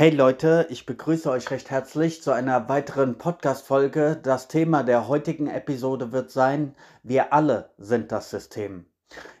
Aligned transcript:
Hey 0.00 0.08
Leute, 0.08 0.66
ich 0.70 0.86
begrüße 0.86 1.30
euch 1.30 1.50
recht 1.50 1.68
herzlich 1.68 2.22
zu 2.22 2.30
einer 2.32 2.70
weiteren 2.70 3.18
Podcast-Folge. 3.18 4.18
Das 4.22 4.48
Thema 4.48 4.82
der 4.82 5.08
heutigen 5.08 5.46
Episode 5.46 6.10
wird 6.10 6.30
sein: 6.30 6.74
Wir 7.02 7.34
alle 7.34 7.68
sind 7.76 8.10
das 8.10 8.30
System. 8.30 8.86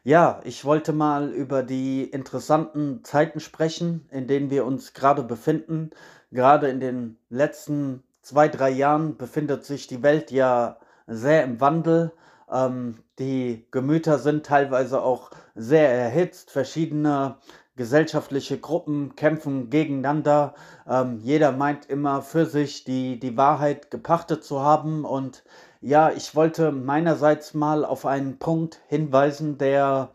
Ja, 0.04 0.42
ich 0.44 0.66
wollte 0.66 0.92
mal 0.92 1.30
über 1.30 1.62
die 1.62 2.04
interessanten 2.04 3.02
Zeiten 3.04 3.40
sprechen, 3.40 4.06
in 4.10 4.26
denen 4.26 4.50
wir 4.50 4.66
uns 4.66 4.92
gerade 4.92 5.22
befinden. 5.22 5.92
Gerade 6.30 6.68
in 6.68 6.78
den 6.78 7.16
letzten 7.30 8.02
zwei, 8.20 8.48
drei 8.48 8.68
Jahren 8.68 9.16
befindet 9.16 9.64
sich 9.64 9.86
die 9.86 10.02
Welt 10.02 10.30
ja 10.30 10.76
sehr 11.06 11.42
im 11.42 11.58
Wandel. 11.62 12.12
Ähm, 12.52 12.98
die 13.18 13.66
Gemüter 13.70 14.18
sind 14.18 14.44
teilweise 14.44 15.00
auch 15.00 15.30
sehr 15.54 15.90
erhitzt. 15.90 16.50
Verschiedene 16.50 17.36
gesellschaftliche 17.80 18.58
Gruppen 18.58 19.16
kämpfen 19.16 19.70
gegeneinander. 19.70 20.52
Ähm, 20.86 21.18
jeder 21.22 21.50
meint 21.50 21.86
immer 21.86 22.20
für 22.20 22.44
sich 22.44 22.84
die, 22.84 23.18
die 23.18 23.38
Wahrheit 23.38 23.90
gepachtet 23.90 24.44
zu 24.44 24.60
haben. 24.60 25.06
Und 25.06 25.44
ja, 25.80 26.10
ich 26.10 26.36
wollte 26.36 26.72
meinerseits 26.72 27.54
mal 27.54 27.86
auf 27.86 28.04
einen 28.04 28.38
Punkt 28.38 28.82
hinweisen, 28.88 29.56
der 29.56 30.10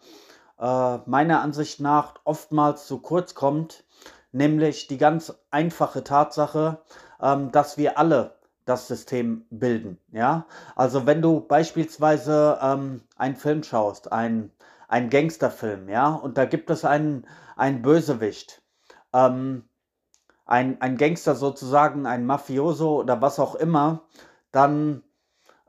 äh, 0.60 0.98
meiner 1.08 1.42
Ansicht 1.42 1.80
nach 1.80 2.14
oftmals 2.24 2.86
zu 2.86 3.00
kurz 3.00 3.34
kommt, 3.34 3.84
nämlich 4.32 4.86
die 4.86 5.00
ganz 5.00 5.34
einfache 5.50 6.04
Tatsache, 6.04 6.84
ähm, 7.20 7.52
dass 7.52 7.80
wir 7.80 7.98
alle 7.98 8.36
das 8.66 8.88
System 8.88 9.48
bilden. 9.50 9.98
Ja, 10.12 10.46
also 10.76 11.08
wenn 11.08 11.24
du 11.24 11.40
beispielsweise 11.40 12.60
ähm, 12.62 13.02
einen 13.18 13.36
Film 13.36 13.64
schaust, 13.64 14.12
ein 14.12 14.52
ein 14.88 15.10
Gangsterfilm, 15.10 15.90
ja, 15.90 16.10
und 16.10 16.38
da 16.38 16.46
gibt 16.46 16.70
es 16.70 16.86
einen, 16.86 17.28
einen 17.56 17.82
Bösewicht, 17.82 18.62
ähm, 19.14 19.64
ein, 20.46 20.80
ein 20.82 20.98
Gangster 20.98 21.36
sozusagen, 21.36 22.06
ein 22.06 22.26
Mafioso 22.26 23.00
oder 23.00 23.22
was 23.22 23.40
auch 23.40 23.56
immer, 23.56 24.04
dann 24.52 25.04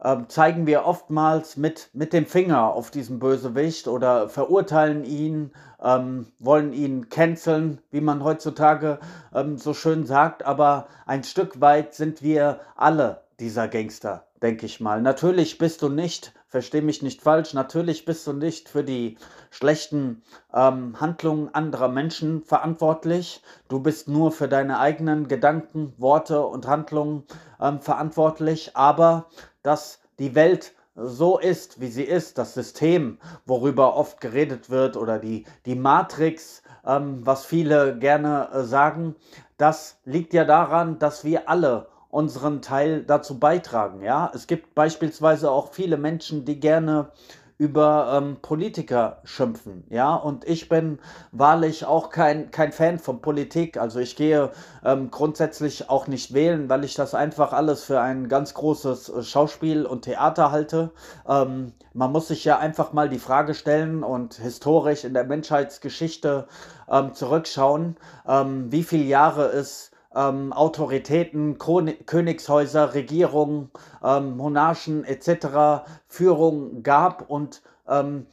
ähm, 0.03 0.29
zeigen 0.29 0.67
wir 0.67 0.85
oftmals 0.85 1.57
mit, 1.57 1.89
mit 1.95 2.13
dem 2.13 2.27
Finger 2.27 2.73
auf 2.75 2.91
diesen 2.91 3.19
Bösewicht 3.19 3.89
oder 3.89 4.29
verurteilen 4.29 5.05
ihn, 5.05 5.53
ähm, 5.83 6.27
wollen 6.39 6.73
ihn 6.73 7.09
canceln, 7.09 7.81
wie 7.91 8.03
man 8.03 8.23
heutzutage 8.23 8.99
ähm, 9.35 9.57
so 9.57 9.73
schön 9.73 10.05
sagt, 10.05 10.45
aber 10.45 10.89
ein 11.07 11.25
Stück 11.25 11.61
weit 11.61 11.95
sind 11.95 12.23
wir 12.23 12.61
alle 12.77 13.23
dieser 13.41 13.69
Gangster, 13.69 14.27
denke 14.43 14.67
ich 14.67 14.81
mal. 14.81 15.03
Natürlich 15.03 15.59
bist 15.59 15.83
du 15.83 15.89
nicht 15.89 16.33
versteh 16.57 16.81
mich 16.81 17.03
nicht 17.03 17.21
falsch, 17.21 17.53
natürlich 17.53 18.07
bist 18.07 18.27
du 18.27 18.33
nicht 18.33 18.71
für 18.71 18.83
die 18.83 19.19
schlechten 19.51 20.23
ähm, 20.55 20.99
Handlungen 20.99 21.55
anderer 21.55 21.89
Menschen 21.89 22.45
verantwortlich. 22.45 23.43
Du 23.69 23.81
bist 23.81 24.09
nur 24.09 24.33
für 24.33 24.49
deine 24.49 24.79
eigenen 24.79 25.29
Gedanken, 25.29 25.93
Worte 25.99 26.47
und 26.47 26.67
Handlungen 26.67 27.25
ähm, 27.61 27.81
verantwortlich. 27.81 28.75
Aber 28.75 29.27
dass 29.63 30.01
die 30.19 30.35
Welt 30.35 30.73
so 30.95 31.39
ist, 31.39 31.79
wie 31.79 31.89
sie 31.89 32.05
ist, 32.05 32.39
das 32.39 32.55
System, 32.55 33.19
worüber 33.45 33.95
oft 33.95 34.23
geredet 34.23 34.71
wird, 34.71 34.97
oder 34.97 35.19
die, 35.19 35.45
die 35.67 35.75
Matrix, 35.75 36.63
ähm, 36.87 37.21
was 37.27 37.45
viele 37.45 37.99
gerne 37.99 38.49
äh, 38.51 38.63
sagen, 38.63 39.15
das 39.59 39.99
liegt 40.07 40.33
ja 40.33 40.47
daran, 40.47 40.99
dass 40.99 41.23
wir 41.23 41.51
alle 41.51 41.89
unseren 42.17 42.63
Teil 42.63 43.05
dazu 43.05 43.39
beitragen. 43.39 44.01
Ja, 44.01 44.31
es 44.35 44.47
gibt 44.47 44.75
beispielsweise 44.75 45.51
auch 45.51 45.73
viele 45.73 45.99
Menschen, 45.99 46.47
die 46.47 46.59
gerne 46.59 47.11
über 47.59 48.13
ähm, 48.17 48.39
Politiker 48.41 49.19
schimpfen. 49.25 49.85
Ja, 49.91 50.15
und 50.15 50.47
ich 50.49 50.71
bin 50.71 50.99
wahrlich 51.33 51.85
auch 51.85 52.09
kein, 52.09 52.51
kein 52.51 52.73
Fan 52.73 52.99
von 52.99 53.21
Politik. 53.21 53.79
Also 53.79 53.99
ich 53.99 54.17
gehe 54.17 54.51
ähm, 54.83 55.11
grundsätzlich 55.11 55.91
auch 55.91 56.07
nicht 56.07 56.33
wählen, 56.33 56.71
weil 56.71 56.85
ich 56.85 56.95
das 56.95 57.15
einfach 57.15 57.53
alles 57.53 57.85
für 57.85 58.01
ein 58.01 58.29
ganz 58.29 58.55
großes 58.55 59.11
äh, 59.11 59.23
Schauspiel 59.23 59.85
und 59.85 60.03
Theater 60.03 60.51
halte. 60.51 60.93
Ähm, 61.29 61.73
man 61.93 62.13
muss 62.13 62.29
sich 62.29 62.45
ja 62.47 62.59
einfach 62.59 62.95
mal 62.95 63.11
die 63.11 63.19
Frage 63.19 63.53
stellen 63.53 64.03
und 64.03 64.35
historisch 64.35 65.05
in 65.05 65.13
der 65.13 65.25
Menschheitsgeschichte 65.25 66.49
ähm, 66.91 67.13
zurückschauen, 67.13 67.97
ähm, 68.27 68.73
wie 68.73 68.85
viele 68.85 69.05
Jahre 69.05 69.49
es 69.49 69.91
ähm, 70.17 70.53
Autoritäten, 70.53 71.59
Kön 71.59 71.95
Königshäuser, 72.07 72.95
Regierungen, 72.95 73.71
ähm, 74.03 74.37
Monarchen 74.37 75.05
etc. 75.05 75.87
Führung 76.09 76.83
gab 76.83 77.29
und 77.29 77.63
ähm, 77.87 78.27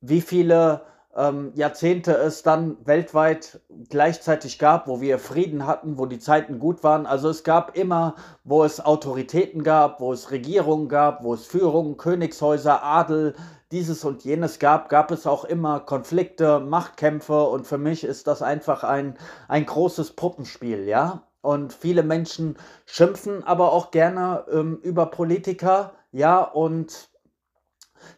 wie 0.00 0.20
viele 0.20 0.82
ähm, 1.14 1.52
Jahrzehnte 1.54 2.12
es 2.12 2.42
dann 2.42 2.76
weltweit 2.86 3.60
gleichzeitig 3.90 4.58
gab, 4.58 4.86
wo 4.88 5.00
wir 5.00 5.18
Frieden 5.18 5.66
hatten, 5.66 5.98
wo 5.98 6.06
die 6.06 6.18
Zeiten 6.18 6.58
gut 6.58 6.82
waren. 6.82 7.06
Also 7.06 7.28
es 7.28 7.44
gab 7.44 7.76
immer, 7.76 8.14
wo 8.44 8.64
es 8.64 8.80
Autoritäten 8.80 9.62
gab, 9.62 10.00
wo 10.00 10.12
es 10.12 10.30
Regierungen 10.30 10.88
gab, 10.88 11.22
wo 11.22 11.34
es 11.34 11.46
Führungen, 11.46 11.98
Königshäuser, 11.98 12.82
Adel, 12.82 13.34
dieses 13.72 14.04
und 14.04 14.22
jenes 14.24 14.58
gab, 14.58 14.88
gab 14.88 15.10
es 15.10 15.26
auch 15.26 15.44
immer 15.44 15.80
Konflikte, 15.80 16.60
Machtkämpfe 16.60 17.42
und 17.44 17.66
für 17.66 17.78
mich 17.78 18.04
ist 18.04 18.26
das 18.26 18.42
einfach 18.42 18.84
ein, 18.84 19.18
ein 19.48 19.66
großes 19.66 20.12
Puppenspiel, 20.12 20.84
ja. 20.86 21.26
Und 21.40 21.72
viele 21.72 22.04
Menschen 22.04 22.56
schimpfen 22.86 23.42
aber 23.42 23.72
auch 23.72 23.90
gerne 23.90 24.44
ähm, 24.52 24.78
über 24.82 25.06
Politiker, 25.06 25.94
ja, 26.12 26.40
und 26.40 27.08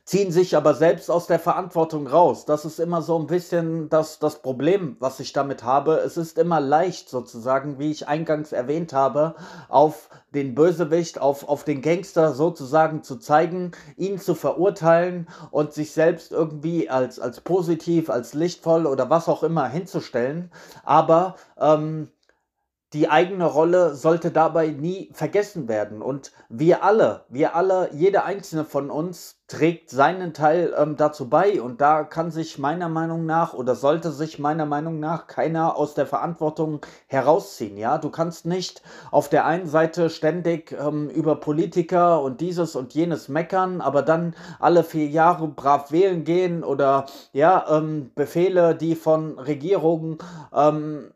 ziehen 0.04 0.32
sich 0.32 0.56
aber 0.56 0.74
selbst 0.74 1.10
aus 1.10 1.26
der 1.26 1.38
Verantwortung 1.38 2.06
raus. 2.06 2.44
Das 2.44 2.64
ist 2.64 2.78
immer 2.78 3.02
so 3.02 3.18
ein 3.18 3.26
bisschen 3.26 3.88
das, 3.88 4.18
das 4.18 4.42
Problem, 4.42 4.96
was 5.00 5.20
ich 5.20 5.32
damit 5.32 5.64
habe. 5.64 5.96
Es 5.96 6.16
ist 6.16 6.38
immer 6.38 6.60
leicht 6.60 7.08
sozusagen, 7.08 7.78
wie 7.78 7.90
ich 7.90 8.08
eingangs 8.08 8.52
erwähnt 8.52 8.92
habe, 8.92 9.34
auf 9.68 10.08
den 10.34 10.54
Bösewicht, 10.54 11.20
auf, 11.20 11.48
auf 11.48 11.64
den 11.64 11.80
Gangster 11.80 12.32
sozusagen 12.32 13.02
zu 13.02 13.16
zeigen, 13.16 13.72
ihn 13.96 14.18
zu 14.18 14.34
verurteilen 14.34 15.28
und 15.50 15.72
sich 15.72 15.92
selbst 15.92 16.32
irgendwie 16.32 16.90
als, 16.90 17.18
als 17.20 17.40
positiv, 17.40 18.10
als 18.10 18.34
lichtvoll 18.34 18.86
oder 18.86 19.10
was 19.10 19.28
auch 19.28 19.42
immer 19.42 19.68
hinzustellen. 19.68 20.50
Aber 20.84 21.36
ähm, 21.58 22.08
die 22.94 23.08
eigene 23.08 23.44
Rolle 23.44 23.96
sollte 23.96 24.30
dabei 24.30 24.68
nie 24.68 25.10
vergessen 25.12 25.68
werden. 25.68 26.00
Und 26.00 26.30
wir 26.48 26.84
alle, 26.84 27.24
wir 27.28 27.56
alle, 27.56 27.90
jeder 27.92 28.24
einzelne 28.24 28.64
von 28.64 28.88
uns 28.88 29.40
trägt 29.54 29.88
seinen 29.90 30.34
Teil 30.34 30.74
ähm, 30.76 30.96
dazu 30.96 31.28
bei. 31.28 31.62
Und 31.62 31.80
da 31.80 32.02
kann 32.02 32.32
sich 32.32 32.58
meiner 32.58 32.88
Meinung 32.88 33.24
nach 33.24 33.54
oder 33.54 33.76
sollte 33.76 34.10
sich 34.10 34.40
meiner 34.40 34.66
Meinung 34.66 34.98
nach 34.98 35.28
keiner 35.28 35.76
aus 35.76 35.94
der 35.94 36.06
Verantwortung 36.06 36.80
herausziehen. 37.06 37.76
Ja, 37.76 37.98
du 37.98 38.10
kannst 38.10 38.46
nicht 38.46 38.82
auf 39.12 39.28
der 39.28 39.46
einen 39.46 39.68
Seite 39.68 40.10
ständig 40.10 40.72
ähm, 40.72 41.08
über 41.08 41.36
Politiker 41.36 42.20
und 42.20 42.40
dieses 42.40 42.74
und 42.74 42.94
jenes 42.94 43.28
meckern, 43.28 43.80
aber 43.80 44.02
dann 44.02 44.34
alle 44.58 44.82
vier 44.82 45.06
Jahre 45.06 45.46
brav 45.46 45.92
wählen 45.92 46.24
gehen 46.24 46.64
oder 46.64 47.06
ja, 47.32 47.64
ähm, 47.70 48.10
Befehle, 48.16 48.74
die 48.74 48.96
von 48.96 49.38
Regierungen 49.38 50.18
ähm, 50.52 51.13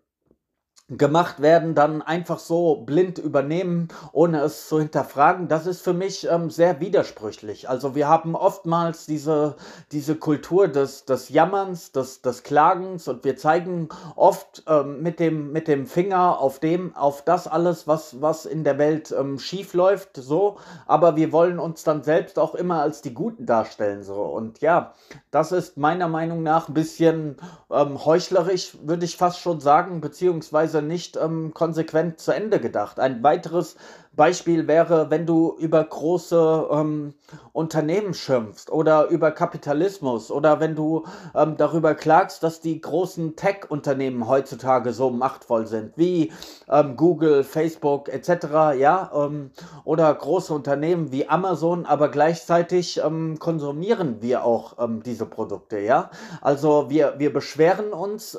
gemacht 0.91 1.43
werden, 1.43 1.75
dann 1.75 2.00
einfach 2.00 2.38
so 2.38 2.76
blind 2.76 3.19
übernehmen, 3.19 3.88
ohne 4.12 4.41
es 4.41 4.69
zu 4.69 4.78
hinterfragen, 4.78 5.47
das 5.47 5.66
ist 5.66 5.82
für 5.82 5.93
mich 5.93 6.26
ähm, 6.31 6.49
sehr 6.49 6.81
widersprüchlich. 6.81 7.69
Also 7.69 7.94
wir 7.94 8.09
haben 8.09 8.34
oftmals 8.34 9.04
diese, 9.04 9.56
diese 9.93 10.15
Kultur 10.15 10.66
des, 10.66 11.04
des 11.04 11.28
Jammerns, 11.28 11.93
des, 11.93 12.22
des 12.22 12.43
Klagens 12.43 13.06
und 13.06 13.22
wir 13.25 13.37
zeigen 13.37 13.91
oft 14.16 14.62
ähm, 14.66 15.03
mit, 15.03 15.21
dem, 15.21 15.53
mit 15.53 15.69
dem 15.69 15.84
Finger 15.84 16.38
auf 16.38 16.59
dem, 16.59 16.97
auf 16.97 17.22
das 17.22 17.47
alles, 17.47 17.87
was, 17.87 18.22
was 18.22 18.47
in 18.47 18.65
der 18.65 18.79
Welt 18.79 19.12
ähm, 19.12 19.38
schief 19.38 19.75
läuft, 19.75 20.17
so, 20.17 20.56
aber 20.87 21.17
wir 21.17 21.32
wollen 21.32 21.58
uns 21.58 21.84
dann 21.84 22.02
selbst 22.02 22.38
auch 22.38 22.55
immer 22.55 22.81
als 22.81 23.02
die 23.02 23.12
Guten 23.12 23.44
darstellen, 23.44 24.02
so. 24.02 24.23
Und 24.23 24.62
ja, 24.62 24.94
das 25.31 25.52
ist 25.52 25.76
meiner 25.76 26.08
Meinung 26.08 26.43
nach 26.43 26.69
ein 26.69 26.75
bisschen 26.75 27.37
ähm, 27.70 28.02
heuchlerisch, 28.06 28.79
würde 28.82 29.05
ich 29.05 29.19
fast 29.19 29.41
schon 29.41 29.61
sagen, 29.61 30.00
beziehungsweise 30.00 30.78
nicht 30.83 31.17
ähm, 31.17 31.53
konsequent 31.55 32.21
zu 32.21 32.33
Ende 32.33 32.61
gedacht. 32.61 33.01
Ein 33.01 33.23
weiteres 33.23 33.77
Beispiel 34.19 34.69
wäre, 34.69 35.11
wenn 35.11 35.25
du 35.25 35.56
über 35.59 35.82
große 35.82 36.69
ähm, 36.70 37.15
Unternehmen 37.55 38.12
schimpfst 38.12 38.70
oder 38.70 39.06
über 39.06 39.31
Kapitalismus 39.31 40.31
oder 40.31 40.61
wenn 40.61 40.75
du 40.75 41.06
ähm, 41.35 41.56
darüber 41.56 41.94
klagst, 41.94 42.43
dass 42.43 42.61
die 42.61 42.79
großen 42.82 43.37
Tech-Unternehmen 43.37 44.29
heutzutage 44.29 44.93
so 44.93 45.09
machtvoll 45.09 45.67
sind, 45.67 45.97
wie 45.97 46.32
ähm, 46.69 46.97
Google, 46.97 47.44
Facebook 47.44 48.11
etc., 48.11 48.76
ja, 48.79 49.11
ähm, 49.15 49.53
oder 49.85 50.12
große 50.12 50.53
Unternehmen 50.53 51.11
wie 51.12 51.26
Amazon, 51.29 51.87
aber 51.87 52.11
gleichzeitig 52.11 53.00
ähm, 53.03 53.38
konsumieren 53.38 54.20
wir 54.20 54.44
auch 54.44 54.76
ähm, 54.79 55.03
diese 55.03 55.25
Produkte, 55.25 55.79
ja. 55.79 56.11
Also 56.43 56.91
wir, 56.91 57.15
wir 57.17 57.32
beschweren 57.32 57.93
uns 57.93 58.37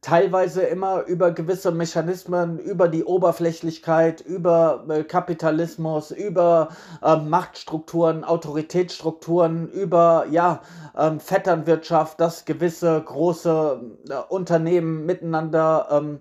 teilweise 0.00 0.62
immer 0.62 1.04
über 1.04 1.32
gewisse 1.32 1.72
Mechanismen, 1.72 2.58
über 2.58 2.88
die 2.88 3.04
Oberflächlichkeit, 3.04 4.20
über 4.20 4.84
äh, 4.88 4.97
Kapitalismus, 5.04 6.10
über 6.10 6.68
äh, 7.02 7.16
Machtstrukturen, 7.16 8.24
Autoritätsstrukturen, 8.24 9.68
über 9.68 10.26
ja, 10.30 10.60
ähm, 10.96 11.20
Vetternwirtschaft, 11.20 12.20
dass 12.20 12.44
gewisse 12.44 13.00
große 13.00 13.80
äh, 14.08 14.14
Unternehmen 14.28 15.06
miteinander 15.06 15.88
ähm, 15.90 16.20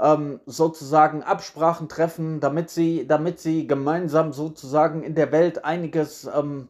ähm, 0.00 0.40
sozusagen 0.46 1.22
Absprachen 1.22 1.88
treffen, 1.88 2.40
damit 2.40 2.70
sie, 2.70 3.06
damit 3.06 3.40
sie 3.40 3.66
gemeinsam 3.66 4.32
sozusagen 4.32 5.02
in 5.02 5.14
der 5.14 5.32
Welt 5.32 5.64
einiges 5.64 6.28
ähm, 6.34 6.68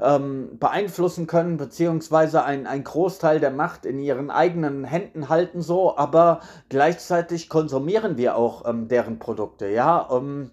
ähm, 0.00 0.58
beeinflussen 0.58 1.26
können, 1.26 1.56
beziehungsweise 1.56 2.44
ein, 2.44 2.66
ein 2.66 2.84
Großteil 2.84 3.40
der 3.40 3.50
Macht 3.50 3.86
in 3.86 3.98
ihren 3.98 4.30
eigenen 4.30 4.84
Händen 4.84 5.28
halten, 5.28 5.62
so, 5.62 5.96
aber 5.96 6.40
gleichzeitig 6.68 7.48
konsumieren 7.48 8.16
wir 8.16 8.36
auch 8.36 8.68
ähm, 8.68 8.88
deren 8.88 9.18
Produkte, 9.18 9.68
ja. 9.68 10.08
Ähm, 10.10 10.50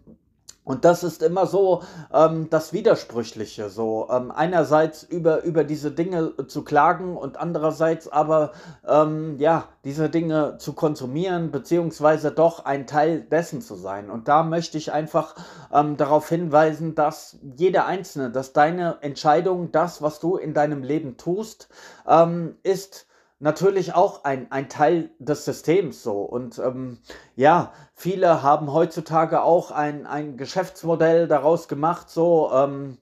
und 0.65 0.86
das 0.86 1.04
ist 1.04 1.21
immer 1.21 1.45
so 1.45 1.83
ähm, 2.13 2.50
das 2.50 2.71
Widersprüchliche, 2.71 3.69
so 3.69 4.07
ähm, 4.10 4.31
einerseits 4.31 5.04
über, 5.04 5.44
über 5.44 5.65
diese 5.65 5.92
Dinge 5.92 6.33
zu 6.48 6.63
klagen 6.63 7.18
und 7.18 7.38
andererseits 7.38 8.07
aber 8.07 8.54
ähm, 8.88 9.38
ja 9.39 9.65
diese 9.83 10.10
Dinge 10.10 10.57
zu 10.60 10.74
konsumieren 10.74 11.51
beziehungsweise 11.51 12.31
doch 12.31 12.63
ein 12.63 12.88
Teil 12.88 13.21
dessen 13.21 13.62
zu 13.62 13.75
sein. 13.75 14.10
Und 14.10 14.30
da 14.30 14.44
möchte 14.44 14.77
ich 14.77 14.94
einfach 14.94 15.36
ähm, 15.74 15.98
darauf 15.98 16.30
hinweisen, 16.30 16.95
dass 16.95 17.38
jeder 17.57 17.86
Einzelne, 17.86 18.31
dass 18.31 18.54
deine 18.54 18.98
Entscheidung, 19.01 19.71
das, 19.74 20.01
was 20.01 20.19
du 20.19 20.38
in 20.38 20.54
deinem 20.54 20.83
Leben 20.83 21.18
tust, 21.18 21.68
ähm, 22.07 22.56
ist 22.63 23.07
natürlich 23.44 23.94
auch 23.94 24.24
ein, 24.24 24.50
ein 24.51 24.69
Teil 24.69 25.10
des 25.19 25.44
Systems 25.44 26.01
so. 26.01 26.22
Und 26.22 26.60
ähm, 26.60 27.00
ja, 27.36 27.74
viele 27.94 28.42
haben 28.42 28.72
heutzutage 28.72 29.44
auch 29.44 29.69
ein, 29.69 30.07
ein 30.07 30.38
Geschäftsmodell 30.38 31.28
daraus 31.28 31.68
gemacht, 31.68 32.10
so 32.10 32.50
ähm, 32.54 32.98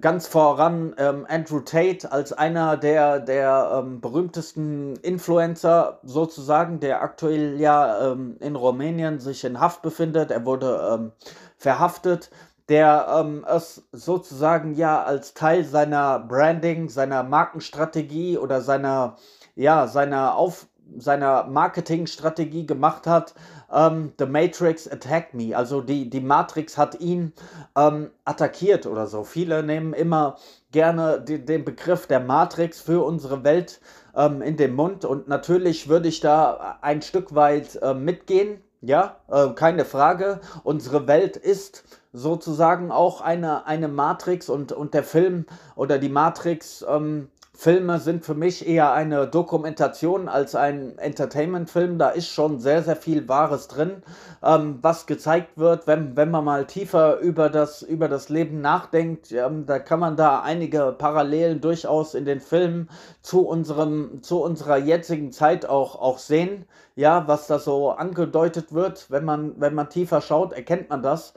ganz 0.00 0.26
voran 0.26 0.94
ähm, 0.96 1.26
Andrew 1.28 1.60
Tate 1.60 2.10
als 2.10 2.32
einer 2.32 2.78
der, 2.78 3.20
der 3.20 3.82
ähm, 3.84 4.00
berühmtesten 4.00 4.96
Influencer 4.96 6.00
sozusagen, 6.02 6.80
der 6.80 7.02
aktuell 7.02 7.60
ja 7.60 8.10
ähm, 8.10 8.38
in 8.40 8.56
Rumänien 8.56 9.20
sich 9.20 9.44
in 9.44 9.60
Haft 9.60 9.82
befindet. 9.82 10.30
Er 10.30 10.46
wurde 10.46 10.94
ähm, 10.94 11.12
verhaftet 11.58 12.30
der 12.70 13.06
ähm, 13.20 13.44
es 13.46 13.86
sozusagen 13.92 14.74
ja 14.74 15.02
als 15.02 15.34
Teil 15.34 15.64
seiner 15.64 16.18
Branding, 16.18 16.88
seiner 16.88 17.22
Markenstrategie 17.22 18.38
oder 18.38 18.62
seiner 18.62 19.16
ja, 19.56 19.86
seiner, 19.86 20.36
Auf, 20.36 20.66
seiner 20.96 21.44
Marketingstrategie 21.44 22.66
gemacht 22.66 23.06
hat, 23.06 23.34
ähm, 23.72 24.12
The 24.18 24.26
Matrix 24.26 24.88
attacked 24.88 25.34
me. 25.34 25.56
Also 25.56 25.80
die, 25.80 26.08
die 26.08 26.20
Matrix 26.20 26.78
hat 26.78 27.00
ihn 27.00 27.32
ähm, 27.76 28.10
attackiert 28.24 28.86
oder 28.86 29.06
so. 29.06 29.24
Viele 29.24 29.62
nehmen 29.62 29.92
immer 29.92 30.36
gerne 30.70 31.20
die, 31.20 31.44
den 31.44 31.64
Begriff 31.64 32.06
der 32.06 32.20
Matrix 32.20 32.80
für 32.80 33.04
unsere 33.04 33.44
Welt 33.44 33.80
ähm, 34.16 34.42
in 34.42 34.56
den 34.56 34.74
Mund 34.74 35.04
und 35.04 35.28
natürlich 35.28 35.88
würde 35.88 36.08
ich 36.08 36.20
da 36.20 36.78
ein 36.80 37.02
Stück 37.02 37.34
weit 37.34 37.76
äh, 37.82 37.94
mitgehen. 37.94 38.60
Ja, 38.80 39.16
äh, 39.30 39.48
keine 39.54 39.86
Frage. 39.86 40.40
Unsere 40.62 41.06
Welt 41.06 41.38
ist 41.38 41.84
sozusagen 42.12 42.92
auch 42.92 43.22
eine, 43.22 43.66
eine 43.66 43.88
Matrix 43.88 44.50
und, 44.50 44.72
und 44.72 44.92
der 44.92 45.04
Film 45.04 45.46
oder 45.74 45.98
die 45.98 46.10
Matrix 46.10 46.84
ähm, 46.86 47.28
Filme 47.64 47.98
sind 47.98 48.26
für 48.26 48.34
mich 48.34 48.68
eher 48.68 48.92
eine 48.92 49.26
Dokumentation 49.26 50.28
als 50.28 50.54
ein 50.54 50.98
Entertainment-Film. 50.98 51.96
Da 51.96 52.10
ist 52.10 52.28
schon 52.28 52.60
sehr, 52.60 52.82
sehr 52.82 52.94
viel 52.94 53.26
Wahres 53.26 53.68
drin, 53.68 54.02
ähm, 54.42 54.80
was 54.82 55.06
gezeigt 55.06 55.56
wird, 55.56 55.86
wenn, 55.86 56.14
wenn 56.14 56.30
man 56.30 56.44
mal 56.44 56.66
tiefer 56.66 57.20
über 57.20 57.48
das, 57.48 57.80
über 57.80 58.08
das 58.08 58.28
Leben 58.28 58.60
nachdenkt. 58.60 59.32
Ähm, 59.32 59.64
da 59.64 59.78
kann 59.78 59.98
man 59.98 60.14
da 60.14 60.42
einige 60.42 60.94
Parallelen 60.98 61.62
durchaus 61.62 62.12
in 62.12 62.26
den 62.26 62.42
Filmen 62.42 62.90
zu, 63.22 63.48
unserem, 63.48 64.22
zu 64.22 64.42
unserer 64.42 64.76
jetzigen 64.76 65.32
Zeit 65.32 65.64
auch, 65.64 65.98
auch 65.98 66.18
sehen. 66.18 66.66
Ja, 66.96 67.26
was 67.28 67.46
da 67.46 67.58
so 67.58 67.92
angedeutet 67.92 68.74
wird, 68.74 69.10
wenn 69.10 69.24
man, 69.24 69.58
wenn 69.58 69.72
man 69.72 69.88
tiefer 69.88 70.20
schaut, 70.20 70.52
erkennt 70.52 70.90
man 70.90 71.02
das. 71.02 71.32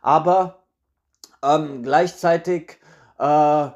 Aber 0.00 0.60
ähm, 1.42 1.82
gleichzeitig 1.82 2.78
äh, 3.18 3.68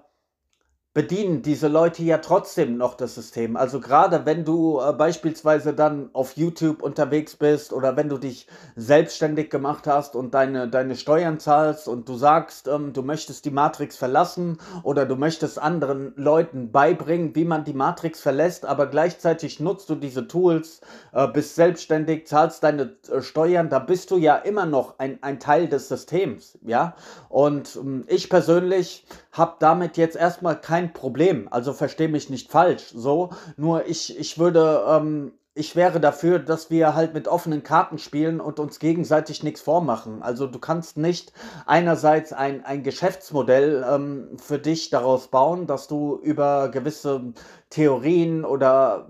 bedienen 0.92 1.42
diese 1.42 1.68
Leute 1.68 2.02
ja 2.02 2.18
trotzdem 2.18 2.76
noch 2.76 2.94
das 2.94 3.14
System. 3.14 3.56
Also 3.56 3.78
gerade 3.78 4.26
wenn 4.26 4.44
du 4.44 4.80
äh, 4.80 4.92
beispielsweise 4.92 5.72
dann 5.72 6.10
auf 6.14 6.36
YouTube 6.36 6.82
unterwegs 6.82 7.36
bist 7.36 7.72
oder 7.72 7.96
wenn 7.96 8.08
du 8.08 8.18
dich 8.18 8.48
selbstständig 8.74 9.50
gemacht 9.50 9.86
hast 9.86 10.16
und 10.16 10.34
deine, 10.34 10.68
deine 10.68 10.96
Steuern 10.96 11.38
zahlst 11.38 11.86
und 11.86 12.08
du 12.08 12.16
sagst, 12.16 12.66
ähm, 12.66 12.92
du 12.92 13.02
möchtest 13.02 13.44
die 13.44 13.52
Matrix 13.52 13.96
verlassen 13.96 14.58
oder 14.82 15.06
du 15.06 15.14
möchtest 15.14 15.60
anderen 15.60 16.12
Leuten 16.16 16.72
beibringen, 16.72 17.36
wie 17.36 17.44
man 17.44 17.62
die 17.62 17.72
Matrix 17.72 18.20
verlässt, 18.20 18.64
aber 18.66 18.88
gleichzeitig 18.88 19.60
nutzt 19.60 19.90
du 19.90 19.94
diese 19.94 20.26
Tools, 20.26 20.80
äh, 21.12 21.28
bist 21.28 21.54
selbstständig, 21.54 22.26
zahlst 22.26 22.64
deine 22.64 22.96
äh, 23.08 23.22
Steuern, 23.22 23.68
da 23.70 23.78
bist 23.78 24.10
du 24.10 24.16
ja 24.16 24.34
immer 24.34 24.66
noch 24.66 24.98
ein, 24.98 25.22
ein 25.22 25.38
Teil 25.38 25.68
des 25.68 25.86
Systems, 25.86 26.58
ja. 26.62 26.96
Und 27.28 27.76
ähm, 27.76 28.02
ich 28.08 28.28
persönlich 28.28 29.06
habe 29.30 29.54
damit 29.60 29.96
jetzt 29.96 30.16
erstmal 30.16 30.60
kein 30.60 30.89
Problem. 30.92 31.48
Also 31.50 31.72
verstehe 31.72 32.08
mich 32.08 32.30
nicht 32.30 32.50
falsch. 32.50 32.92
So, 32.94 33.30
nur 33.56 33.86
ich, 33.86 34.18
ich 34.18 34.38
würde, 34.38 34.84
ähm, 34.88 35.32
ich 35.54 35.76
wäre 35.76 36.00
dafür, 36.00 36.38
dass 36.38 36.70
wir 36.70 36.94
halt 36.94 37.14
mit 37.14 37.28
offenen 37.28 37.62
Karten 37.62 37.98
spielen 37.98 38.40
und 38.40 38.58
uns 38.60 38.78
gegenseitig 38.78 39.42
nichts 39.42 39.60
vormachen. 39.60 40.22
Also 40.22 40.46
du 40.46 40.58
kannst 40.58 40.96
nicht 40.96 41.32
einerseits 41.66 42.32
ein, 42.32 42.64
ein 42.64 42.82
Geschäftsmodell 42.82 43.84
ähm, 43.88 44.36
für 44.38 44.58
dich 44.58 44.90
daraus 44.90 45.28
bauen, 45.28 45.66
dass 45.66 45.88
du 45.88 46.16
über 46.22 46.68
gewisse 46.70 47.32
Theorien 47.70 48.44
oder 48.44 49.08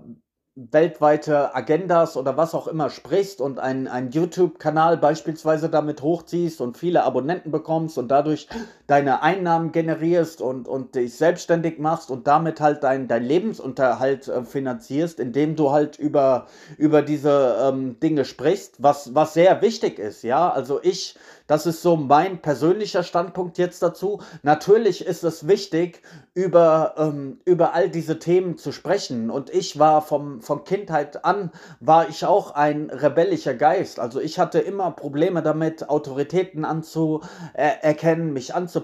weltweite 0.55 1.55
Agendas 1.55 2.17
oder 2.17 2.35
was 2.35 2.53
auch 2.53 2.67
immer 2.67 2.89
sprichst 2.89 3.39
und 3.39 3.57
einen, 3.59 4.11
YouTube-Kanal 4.11 4.97
beispielsweise 4.97 5.69
damit 5.69 6.01
hochziehst 6.01 6.59
und 6.59 6.77
viele 6.77 7.03
Abonnenten 7.03 7.51
bekommst 7.51 7.97
und 7.97 8.09
dadurch 8.09 8.47
deine 8.91 9.21
Einnahmen 9.21 9.71
generierst 9.71 10.41
und, 10.41 10.67
und 10.67 10.95
dich 10.95 11.15
selbstständig 11.15 11.79
machst 11.79 12.11
und 12.11 12.27
damit 12.27 12.59
halt 12.59 12.83
dein, 12.83 13.07
dein 13.07 13.23
Lebensunterhalt 13.23 14.27
äh, 14.27 14.43
finanzierst, 14.43 15.21
indem 15.21 15.55
du 15.55 15.71
halt 15.71 15.97
über, 15.97 16.47
über 16.77 17.01
diese 17.01 17.55
ähm, 17.61 18.01
Dinge 18.01 18.25
sprichst, 18.25 18.83
was, 18.83 19.15
was 19.15 19.33
sehr 19.33 19.61
wichtig 19.61 19.97
ist, 19.97 20.23
ja. 20.23 20.49
Also 20.51 20.81
ich 20.83 21.15
das 21.51 21.65
ist 21.65 21.81
so 21.81 21.97
mein 21.97 22.41
persönlicher 22.41 23.03
Standpunkt 23.03 23.57
jetzt 23.57 23.83
dazu. 23.83 24.21
Natürlich 24.41 25.05
ist 25.05 25.25
es 25.25 25.49
wichtig, 25.49 26.01
über, 26.33 26.95
ähm, 26.97 27.41
über 27.43 27.73
all 27.73 27.89
diese 27.89 28.19
Themen 28.19 28.57
zu 28.57 28.71
sprechen. 28.71 29.29
Und 29.29 29.49
ich 29.49 29.77
war 29.77 30.01
vom, 30.01 30.41
von 30.41 30.63
Kindheit 30.63 31.25
an, 31.25 31.51
war 31.81 32.07
ich 32.07 32.23
auch 32.23 32.51
ein 32.51 32.89
rebellischer 32.89 33.53
Geist. 33.53 33.99
Also 33.99 34.21
ich 34.21 34.39
hatte 34.39 34.59
immer 34.59 34.91
Probleme 34.91 35.41
damit, 35.41 35.89
Autoritäten 35.89 36.63
anzuerkennen, 36.63 38.31
mich 38.31 38.55
anzupassen, 38.55 38.80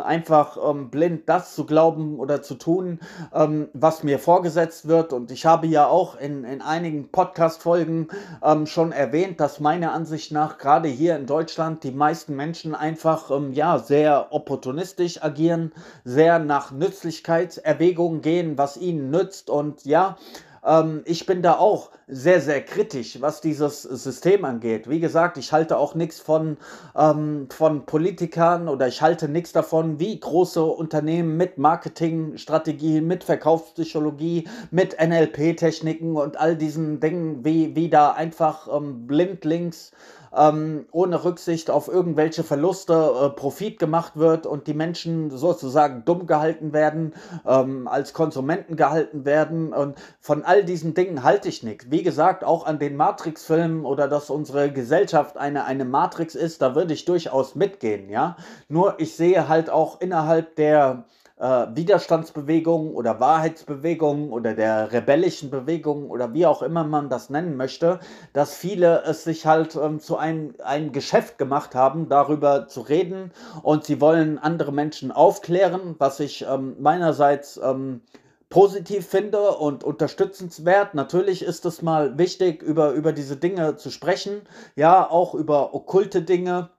einfach 0.00 0.56
ähm, 0.62 0.90
blind 0.90 1.28
das 1.28 1.54
zu 1.54 1.66
glauben 1.66 2.18
oder 2.18 2.42
zu 2.42 2.54
tun, 2.54 3.00
ähm, 3.32 3.68
was 3.72 4.02
mir 4.02 4.18
vorgesetzt 4.18 4.88
wird. 4.88 5.12
Und 5.12 5.30
ich 5.30 5.46
habe 5.46 5.66
ja 5.66 5.86
auch 5.86 6.16
in, 6.18 6.44
in 6.44 6.62
einigen 6.62 7.10
Podcast-Folgen 7.10 8.08
ähm, 8.42 8.66
schon 8.66 8.92
erwähnt, 8.92 9.40
dass 9.40 9.60
meiner 9.60 9.92
Ansicht 9.92 10.32
nach 10.32 10.58
gerade 10.58 10.88
hier 10.88 11.16
in 11.16 11.26
Deutschland 11.26 11.84
die 11.84 11.92
meisten 11.92 12.36
Menschen 12.36 12.74
einfach 12.74 13.30
ähm, 13.30 13.52
ja 13.52 13.78
sehr 13.78 14.28
opportunistisch 14.30 15.22
agieren, 15.22 15.72
sehr 16.04 16.38
nach 16.38 16.72
Nützlichkeitserwägungen 16.72 18.22
gehen, 18.22 18.58
was 18.58 18.76
ihnen 18.76 19.10
nützt 19.10 19.50
und 19.50 19.84
ja, 19.84 20.16
ähm, 20.64 21.02
ich 21.04 21.26
bin 21.26 21.42
da 21.42 21.58
auch 21.58 21.90
sehr, 22.06 22.40
sehr 22.40 22.62
kritisch, 22.62 23.20
was 23.20 23.40
dieses 23.40 23.82
System 23.82 24.44
angeht. 24.44 24.88
Wie 24.88 25.00
gesagt, 25.00 25.38
ich 25.38 25.52
halte 25.52 25.78
auch 25.78 25.94
nichts 25.94 26.20
von, 26.20 26.56
ähm, 26.96 27.48
von 27.50 27.86
Politikern 27.86 28.68
oder 28.68 28.88
ich 28.88 29.00
halte 29.00 29.28
nichts 29.28 29.52
davon, 29.52 29.98
wie 29.98 30.18
große 30.18 30.62
Unternehmen 30.62 31.36
mit 31.36 31.58
Marketingstrategien, 31.58 33.06
mit 33.06 33.24
Verkaufspsychologie, 33.24 34.48
mit 34.70 34.96
NLP-Techniken 35.00 36.16
und 36.16 36.38
all 36.38 36.56
diesen 36.56 37.00
Dingen, 37.00 37.44
wie, 37.44 37.74
wie 37.74 37.88
da 37.88 38.12
einfach 38.12 38.68
ähm, 38.74 39.06
blindlings 39.06 39.92
ähm, 40.36 40.86
ohne 40.92 41.24
Rücksicht 41.24 41.70
auf 41.70 41.88
irgendwelche 41.88 42.44
Verluste 42.44 42.92
äh, 42.94 43.30
Profit 43.30 43.78
gemacht 43.78 44.12
wird 44.16 44.46
und 44.46 44.66
die 44.66 44.74
Menschen 44.74 45.30
sozusagen 45.30 46.04
dumm 46.04 46.26
gehalten 46.26 46.72
werden, 46.72 47.14
ähm, 47.46 47.88
als 47.88 48.12
Konsumenten 48.12 48.76
gehalten 48.76 49.24
werden. 49.24 49.72
Und 49.72 49.96
von 50.20 50.44
all 50.44 50.64
diesen 50.64 50.94
Dingen 50.94 51.22
halte 51.22 51.48
ich 51.48 51.62
nichts. 51.62 51.90
Wie 51.90 52.02
gesagt, 52.02 52.44
auch 52.44 52.66
an 52.66 52.78
den 52.78 52.96
Matrix-Filmen 52.96 53.84
oder 53.84 54.08
dass 54.08 54.30
unsere 54.30 54.70
Gesellschaft 54.72 55.36
eine, 55.36 55.64
eine 55.64 55.84
Matrix 55.84 56.34
ist, 56.34 56.62
da 56.62 56.74
würde 56.74 56.94
ich 56.94 57.04
durchaus 57.04 57.54
mitgehen, 57.54 58.08
ja. 58.08 58.36
Nur 58.68 58.94
ich 58.98 59.16
sehe 59.16 59.48
halt 59.48 59.70
auch 59.70 60.00
innerhalb 60.00 60.56
der 60.56 61.04
äh, 61.36 61.66
Widerstandsbewegungen 61.74 62.94
oder 62.94 63.18
Wahrheitsbewegungen 63.20 64.30
oder 64.30 64.54
der 64.54 64.92
rebellischen 64.92 65.50
Bewegung 65.50 66.10
oder 66.10 66.32
wie 66.32 66.46
auch 66.46 66.62
immer 66.62 66.84
man 66.84 67.08
das 67.08 67.30
nennen 67.30 67.56
möchte, 67.56 68.00
dass 68.32 68.54
viele 68.54 69.02
es 69.02 69.24
sich 69.24 69.46
halt 69.46 69.76
ähm, 69.76 70.00
zu 70.00 70.16
einem, 70.16 70.54
einem 70.62 70.92
Geschäft 70.92 71.38
gemacht 71.38 71.74
haben, 71.74 72.08
darüber 72.08 72.68
zu 72.68 72.82
reden 72.82 73.32
und 73.62 73.84
sie 73.84 74.00
wollen 74.00 74.38
andere 74.38 74.72
Menschen 74.72 75.10
aufklären, 75.10 75.96
was 75.98 76.20
ich 76.20 76.46
ähm, 76.48 76.76
meinerseits 76.80 77.56
ähm, 77.56 78.02
positiv 78.48 79.06
finde 79.08 79.50
und 79.56 79.82
unterstützenswert. 79.82 80.94
Natürlich 80.94 81.42
ist 81.42 81.66
es 81.66 81.82
mal 81.82 82.18
wichtig, 82.18 82.62
über, 82.62 82.92
über 82.92 83.12
diese 83.12 83.36
Dinge 83.36 83.74
zu 83.76 83.90
sprechen, 83.90 84.42
ja, 84.76 85.10
auch 85.10 85.34
über 85.34 85.74
okkulte 85.74 86.22
Dinge, 86.22 86.70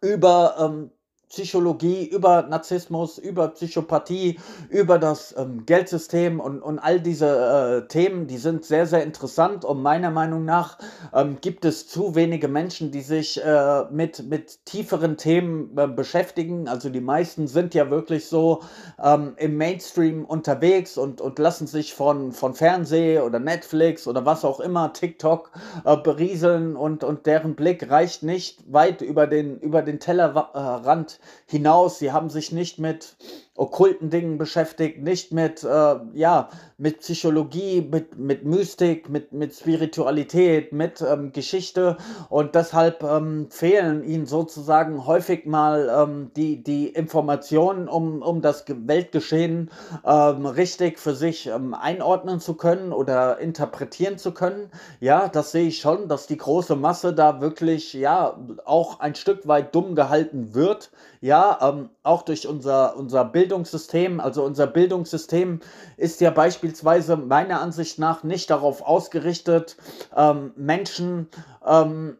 über 0.00 0.56
ähm, 0.58 0.90
Psychologie, 1.32 2.04
über 2.04 2.42
Narzissmus, 2.42 3.16
über 3.16 3.48
Psychopathie, 3.48 4.38
über 4.68 4.98
das 4.98 5.34
ähm, 5.38 5.64
Geldsystem 5.64 6.40
und, 6.40 6.60
und 6.60 6.78
all 6.78 7.00
diese 7.00 7.84
äh, 7.84 7.88
Themen, 7.88 8.26
die 8.26 8.36
sind 8.36 8.66
sehr, 8.66 8.84
sehr 8.84 9.02
interessant 9.02 9.64
und 9.64 9.80
meiner 9.80 10.10
Meinung 10.10 10.44
nach 10.44 10.76
ähm, 11.14 11.38
gibt 11.40 11.64
es 11.64 11.88
zu 11.88 12.14
wenige 12.14 12.48
Menschen, 12.48 12.90
die 12.90 13.00
sich 13.00 13.42
äh, 13.42 13.84
mit, 13.90 14.28
mit 14.28 14.66
tieferen 14.66 15.16
Themen 15.16 15.70
äh, 15.78 15.86
beschäftigen. 15.86 16.68
Also 16.68 16.90
die 16.90 17.00
meisten 17.00 17.46
sind 17.48 17.72
ja 17.72 17.88
wirklich 17.88 18.26
so 18.26 18.60
ähm, 19.02 19.32
im 19.38 19.56
Mainstream 19.56 20.26
unterwegs 20.26 20.98
und, 20.98 21.22
und 21.22 21.38
lassen 21.38 21.66
sich 21.66 21.94
von, 21.94 22.32
von 22.32 22.52
Fernseh 22.52 23.20
oder 23.20 23.38
Netflix 23.38 24.06
oder 24.06 24.26
was 24.26 24.44
auch 24.44 24.60
immer, 24.60 24.92
TikTok 24.92 25.50
äh, 25.86 25.96
berieseln 25.96 26.76
und, 26.76 27.04
und 27.04 27.24
deren 27.24 27.54
Blick 27.54 27.88
reicht 27.88 28.22
nicht 28.22 28.70
weit 28.70 29.00
über 29.00 29.26
den, 29.26 29.58
über 29.60 29.80
den 29.80 29.98
Tellerrand 29.98 31.20
hinaus. 31.46 31.98
Sie 31.98 32.12
haben 32.12 32.30
sich 32.30 32.52
nicht 32.52 32.78
mit 32.78 33.16
okkulten 33.54 34.08
Dingen 34.08 34.38
beschäftigt, 34.38 35.02
nicht 35.02 35.32
mit, 35.32 35.62
äh, 35.62 35.96
ja, 36.14 36.48
mit 36.78 37.00
Psychologie, 37.00 37.86
mit, 37.88 38.18
mit 38.18 38.44
Mystik, 38.44 39.10
mit, 39.10 39.32
mit 39.32 39.54
Spiritualität, 39.54 40.72
mit 40.72 41.02
ähm, 41.02 41.32
Geschichte 41.32 41.98
und 42.30 42.54
deshalb 42.54 43.02
ähm, 43.02 43.48
fehlen 43.50 44.04
ihnen 44.04 44.24
sozusagen 44.24 45.06
häufig 45.06 45.44
mal 45.44 45.90
ähm, 45.94 46.30
die, 46.34 46.62
die 46.62 46.88
Informationen, 46.88 47.88
um, 47.88 48.22
um 48.22 48.40
das 48.40 48.64
Weltgeschehen 48.66 49.70
ähm, 50.04 50.46
richtig 50.46 50.98
für 50.98 51.14
sich 51.14 51.46
ähm, 51.46 51.74
einordnen 51.74 52.40
zu 52.40 52.54
können 52.54 52.92
oder 52.92 53.38
interpretieren 53.38 54.16
zu 54.16 54.32
können. 54.32 54.70
Ja, 55.00 55.28
das 55.28 55.52
sehe 55.52 55.68
ich 55.68 55.78
schon, 55.78 56.08
dass 56.08 56.26
die 56.26 56.38
große 56.38 56.74
Masse 56.74 57.12
da 57.12 57.42
wirklich, 57.42 57.92
ja, 57.92 58.38
auch 58.64 59.00
ein 59.00 59.14
Stück 59.14 59.46
weit 59.46 59.74
dumm 59.74 59.94
gehalten 59.94 60.54
wird. 60.54 60.90
Ja, 61.20 61.58
ähm, 61.62 61.90
auch 62.02 62.22
durch 62.22 62.48
unser, 62.48 62.96
unser 62.96 63.24
Bildungssystem. 63.42 64.20
Also 64.20 64.44
unser 64.44 64.68
Bildungssystem 64.68 65.58
ist 65.96 66.20
ja 66.20 66.30
beispielsweise 66.30 67.16
meiner 67.16 67.60
Ansicht 67.60 67.98
nach 67.98 68.22
nicht 68.22 68.50
darauf 68.50 68.82
ausgerichtet, 68.82 69.76
ähm, 70.16 70.52
Menschen 70.56 71.28
ähm, 71.66 72.18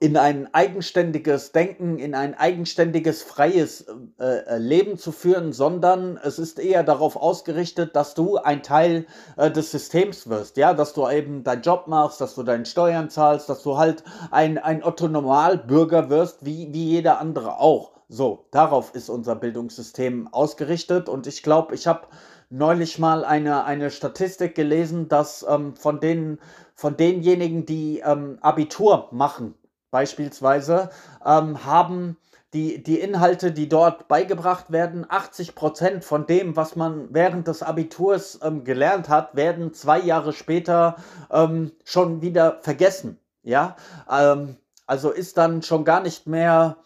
in 0.00 0.16
ein 0.16 0.52
eigenständiges 0.52 1.52
Denken, 1.52 1.98
in 2.00 2.16
ein 2.16 2.34
eigenständiges, 2.34 3.22
freies 3.22 3.86
äh, 4.18 4.24
äh, 4.24 4.58
Leben 4.58 4.98
zu 4.98 5.12
führen, 5.12 5.52
sondern 5.52 6.18
es 6.22 6.40
ist 6.40 6.58
eher 6.58 6.82
darauf 6.82 7.14
ausgerichtet, 7.14 7.94
dass 7.94 8.14
du 8.14 8.36
ein 8.36 8.64
Teil 8.64 9.06
äh, 9.36 9.52
des 9.52 9.70
Systems 9.70 10.28
wirst, 10.28 10.56
ja, 10.56 10.74
dass 10.74 10.94
du 10.94 11.08
eben 11.08 11.44
deinen 11.44 11.62
Job 11.62 11.86
machst, 11.86 12.20
dass 12.20 12.34
du 12.34 12.42
deine 12.42 12.66
Steuern 12.66 13.08
zahlst, 13.08 13.48
dass 13.48 13.62
du 13.62 13.78
halt 13.78 14.02
ein, 14.32 14.58
ein 14.58 14.82
Otto-Normalbürger 14.82 16.10
wirst, 16.10 16.44
wie, 16.44 16.72
wie 16.72 16.86
jeder 16.86 17.20
andere 17.20 17.58
auch. 17.58 17.93
So, 18.14 18.46
darauf 18.52 18.94
ist 18.94 19.08
unser 19.08 19.34
Bildungssystem 19.34 20.28
ausgerichtet 20.32 21.08
und 21.08 21.26
ich 21.26 21.42
glaube, 21.42 21.74
ich 21.74 21.88
habe 21.88 22.06
neulich 22.48 23.00
mal 23.00 23.24
eine, 23.24 23.64
eine 23.64 23.90
Statistik 23.90 24.54
gelesen, 24.54 25.08
dass 25.08 25.44
ähm, 25.48 25.74
von, 25.74 25.98
den, 25.98 26.38
von 26.76 26.96
denjenigen, 26.96 27.66
die 27.66 28.04
ähm, 28.06 28.38
Abitur 28.40 29.08
machen, 29.10 29.56
beispielsweise, 29.90 30.90
ähm, 31.26 31.64
haben 31.64 32.16
die, 32.52 32.84
die 32.84 33.00
Inhalte, 33.00 33.50
die 33.50 33.68
dort 33.68 34.06
beigebracht 34.06 34.70
werden, 34.70 35.04
80 35.08 35.56
Prozent 35.56 36.04
von 36.04 36.24
dem, 36.24 36.54
was 36.54 36.76
man 36.76 37.08
während 37.10 37.48
des 37.48 37.64
Abiturs 37.64 38.38
ähm, 38.44 38.62
gelernt 38.62 39.08
hat, 39.08 39.34
werden 39.34 39.74
zwei 39.74 39.98
Jahre 39.98 40.32
später 40.32 40.94
ähm, 41.32 41.72
schon 41.82 42.22
wieder 42.22 42.58
vergessen. 42.60 43.18
Ja, 43.42 43.74
ähm, 44.08 44.56
also 44.86 45.10
ist 45.10 45.36
dann 45.36 45.62
schon 45.62 45.84
gar 45.84 46.00
nicht 46.00 46.28
mehr 46.28 46.76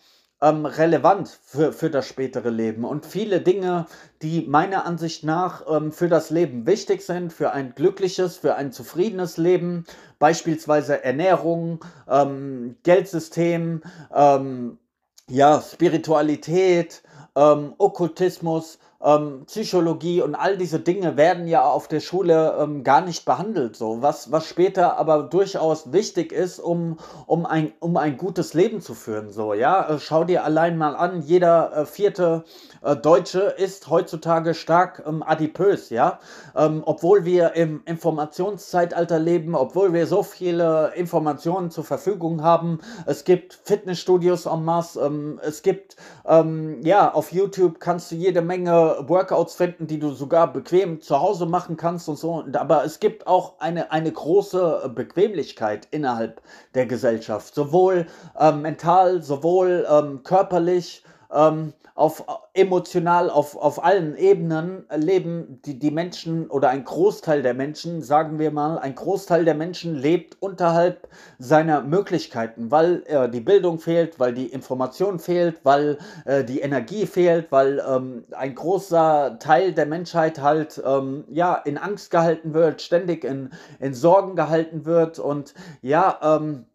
ähm, 0.40 0.66
relevant 0.66 1.28
für, 1.42 1.72
für 1.72 1.90
das 1.90 2.06
spätere 2.06 2.50
Leben. 2.50 2.84
Und 2.84 3.06
viele 3.06 3.40
Dinge, 3.40 3.86
die 4.22 4.42
meiner 4.42 4.86
Ansicht 4.86 5.24
nach 5.24 5.64
ähm, 5.68 5.92
für 5.92 6.08
das 6.08 6.30
Leben 6.30 6.66
wichtig 6.66 7.04
sind, 7.04 7.32
für 7.32 7.52
ein 7.52 7.74
glückliches, 7.74 8.36
für 8.36 8.54
ein 8.54 8.72
zufriedenes 8.72 9.36
Leben, 9.36 9.84
beispielsweise 10.18 11.02
Ernährung, 11.02 11.84
ähm, 12.08 12.76
Geldsystem, 12.82 13.82
ähm, 14.14 14.78
ja, 15.28 15.60
Spiritualität, 15.60 17.02
ähm, 17.36 17.74
Okkultismus, 17.78 18.78
ähm, 19.02 19.44
Psychologie 19.46 20.22
und 20.22 20.34
all 20.34 20.56
diese 20.56 20.80
Dinge 20.80 21.16
werden 21.16 21.46
ja 21.46 21.64
auf 21.64 21.86
der 21.86 22.00
Schule 22.00 22.56
ähm, 22.58 22.82
gar 22.82 23.00
nicht 23.00 23.24
behandelt, 23.24 23.76
so 23.76 24.02
was, 24.02 24.32
was 24.32 24.46
später 24.46 24.98
aber 24.98 25.22
durchaus 25.22 25.92
wichtig 25.92 26.32
ist, 26.32 26.58
um, 26.58 26.98
um, 27.26 27.46
ein, 27.46 27.72
um 27.78 27.96
ein 27.96 28.16
gutes 28.16 28.54
Leben 28.54 28.80
zu 28.80 28.94
führen. 28.94 29.30
So, 29.30 29.54
ja, 29.54 29.88
äh, 29.88 29.98
schau 30.00 30.24
dir 30.24 30.44
allein 30.44 30.76
mal 30.76 30.96
an, 30.96 31.22
jeder 31.22 31.76
äh, 31.76 31.86
vierte 31.86 32.44
äh, 32.82 32.96
Deutsche 32.96 33.40
ist 33.40 33.88
heutzutage 33.88 34.54
stark 34.54 35.04
ähm, 35.06 35.22
adipös, 35.22 35.90
ja. 35.90 36.18
Ähm, 36.56 36.82
obwohl 36.84 37.24
wir 37.24 37.52
im 37.54 37.82
Informationszeitalter 37.84 39.20
leben, 39.20 39.54
obwohl 39.54 39.92
wir 39.92 40.06
so 40.06 40.24
viele 40.24 40.92
Informationen 40.96 41.70
zur 41.70 41.84
Verfügung 41.84 42.42
haben. 42.42 42.80
Es 43.06 43.24
gibt 43.24 43.54
Fitnessstudios 43.62 44.46
en 44.46 44.64
masse, 44.64 45.00
ähm, 45.00 45.40
es 45.42 45.62
gibt, 45.62 45.96
ähm, 46.26 46.80
ja, 46.82 47.12
auf 47.12 47.32
YouTube 47.32 47.78
kannst 47.78 48.10
du 48.10 48.16
jede 48.16 48.42
Menge 48.42 48.87
Workouts 49.06 49.54
finden, 49.54 49.86
die 49.86 49.98
du 49.98 50.10
sogar 50.10 50.52
bequem 50.52 51.00
zu 51.00 51.20
Hause 51.20 51.46
machen 51.46 51.76
kannst 51.76 52.08
und 52.08 52.18
so. 52.18 52.44
Aber 52.52 52.84
es 52.84 53.00
gibt 53.00 53.26
auch 53.26 53.60
eine, 53.60 53.92
eine 53.92 54.12
große 54.12 54.92
Bequemlichkeit 54.94 55.88
innerhalb 55.90 56.40
der 56.74 56.86
Gesellschaft, 56.86 57.54
sowohl 57.54 58.06
ähm, 58.38 58.62
mental, 58.62 59.22
sowohl 59.22 59.86
ähm, 59.90 60.22
körperlich. 60.22 61.02
Ähm, 61.32 61.74
auf 61.98 62.24
emotional 62.54 63.28
auf, 63.28 63.56
auf 63.56 63.82
allen 63.82 64.16
Ebenen 64.16 64.86
leben 64.94 65.60
die, 65.64 65.80
die 65.80 65.90
Menschen 65.90 66.48
oder 66.48 66.68
ein 66.68 66.84
Großteil 66.84 67.42
der 67.42 67.54
Menschen, 67.54 68.02
sagen 68.02 68.38
wir 68.38 68.52
mal, 68.52 68.78
ein 68.78 68.94
Großteil 68.94 69.44
der 69.44 69.56
Menschen 69.56 69.96
lebt 69.96 70.40
unterhalb 70.40 71.08
seiner 71.40 71.82
Möglichkeiten, 71.82 72.70
weil 72.70 73.02
äh, 73.06 73.28
die 73.28 73.40
Bildung 73.40 73.80
fehlt, 73.80 74.20
weil 74.20 74.32
die 74.32 74.46
Information 74.46 75.18
fehlt, 75.18 75.58
weil 75.64 75.98
äh, 76.24 76.44
die 76.44 76.60
Energie 76.60 77.04
fehlt, 77.04 77.50
weil 77.50 77.82
ähm, 77.84 78.24
ein 78.30 78.54
großer 78.54 79.38
Teil 79.40 79.72
der 79.72 79.86
Menschheit 79.86 80.40
halt 80.40 80.80
ähm, 80.86 81.24
ja 81.28 81.56
in 81.56 81.78
Angst 81.78 82.12
gehalten 82.12 82.54
wird, 82.54 82.80
ständig 82.80 83.24
in, 83.24 83.50
in 83.80 83.92
Sorgen 83.92 84.36
gehalten 84.36 84.84
wird. 84.86 85.18
Und 85.18 85.52
ja, 85.82 86.16
ähm, 86.22 86.66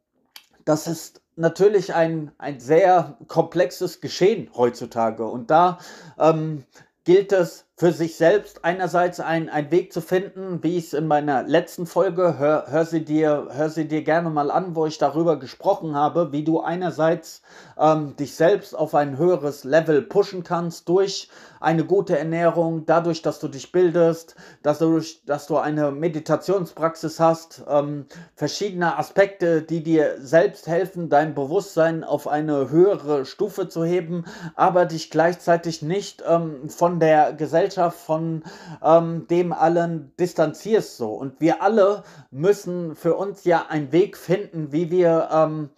das 0.65 0.87
ist 0.87 1.22
natürlich 1.35 1.93
ein, 1.93 2.31
ein 2.37 2.59
sehr 2.59 3.17
komplexes 3.27 4.01
Geschehen 4.01 4.49
heutzutage. 4.55 5.25
Und 5.25 5.51
da 5.51 5.79
ähm, 6.19 6.63
gilt 7.03 7.31
es 7.31 7.65
für 7.83 7.91
sich 7.91 8.15
selbst 8.15 8.63
einerseits 8.63 9.19
einen 9.19 9.49
Weg 9.69 9.91
zu 9.91 9.99
finden, 9.99 10.63
wie 10.63 10.77
ich 10.77 10.85
es 10.85 10.93
in 10.93 11.05
meiner 11.05 11.43
letzten 11.43 11.85
Folge, 11.85 12.39
hör, 12.39 12.67
hör, 12.69 12.85
sie 12.85 13.03
dir, 13.03 13.49
hör 13.51 13.69
sie 13.69 13.89
dir 13.89 14.03
gerne 14.03 14.29
mal 14.29 14.51
an, 14.51 14.77
wo 14.77 14.85
ich 14.85 14.99
darüber 14.99 15.37
gesprochen 15.37 15.93
habe, 15.93 16.31
wie 16.31 16.45
du 16.45 16.61
einerseits 16.61 17.41
ähm, 17.77 18.15
dich 18.15 18.35
selbst 18.35 18.73
auf 18.73 18.95
ein 18.95 19.17
höheres 19.17 19.65
Level 19.65 20.01
pushen 20.01 20.43
kannst 20.43 20.87
durch 20.87 21.27
eine 21.59 21.83
gute 21.85 22.17
Ernährung, 22.17 22.85
dadurch, 22.85 23.21
dass 23.21 23.39
du 23.39 23.47
dich 23.49 23.71
bildest, 23.71 24.35
dadurch, 24.63 25.21
dass 25.25 25.47
du 25.47 25.57
eine 25.57 25.91
Meditationspraxis 25.91 27.19
hast, 27.19 27.63
ähm, 27.69 28.05
verschiedene 28.35 28.97
Aspekte, 28.97 29.61
die 29.61 29.83
dir 29.83 30.15
selbst 30.19 30.67
helfen, 30.67 31.09
dein 31.09 31.35
Bewusstsein 31.35 32.03
auf 32.05 32.27
eine 32.27 32.69
höhere 32.69 33.25
Stufe 33.25 33.67
zu 33.67 33.83
heben, 33.83 34.25
aber 34.55 34.85
dich 34.85 35.09
gleichzeitig 35.09 35.81
nicht 35.81 36.23
ähm, 36.25 36.69
von 36.69 36.99
der 36.99 37.33
Gesellschaft, 37.33 37.72
von 37.91 38.43
ähm, 38.83 39.27
dem 39.27 39.53
allen 39.53 40.11
distanzierst 40.19 40.97
so. 40.97 41.09
Und 41.09 41.39
wir 41.39 41.61
alle 41.61 42.03
müssen 42.31 42.95
für 42.95 43.15
uns 43.15 43.43
ja 43.45 43.65
einen 43.69 43.91
Weg 43.91 44.17
finden, 44.17 44.71
wie 44.71 44.91
wir 44.91 45.29
ähm, 45.31 45.69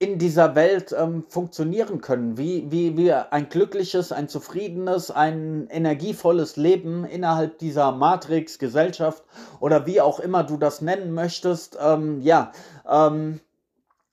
in 0.00 0.18
dieser 0.18 0.54
Welt 0.54 0.94
ähm, 0.96 1.24
funktionieren 1.28 2.00
können, 2.00 2.38
wie, 2.38 2.70
wie 2.70 2.96
wir 2.96 3.32
ein 3.32 3.48
glückliches, 3.48 4.12
ein 4.12 4.28
zufriedenes, 4.28 5.10
ein 5.10 5.66
energievolles 5.70 6.56
Leben 6.56 7.04
innerhalb 7.04 7.58
dieser 7.58 7.90
Matrix, 7.90 8.60
Gesellschaft 8.60 9.24
oder 9.58 9.86
wie 9.86 10.00
auch 10.00 10.20
immer 10.20 10.44
du 10.44 10.56
das 10.56 10.82
nennen 10.82 11.12
möchtest, 11.12 11.76
ähm, 11.82 12.20
ja, 12.20 12.52
ähm, 12.88 13.40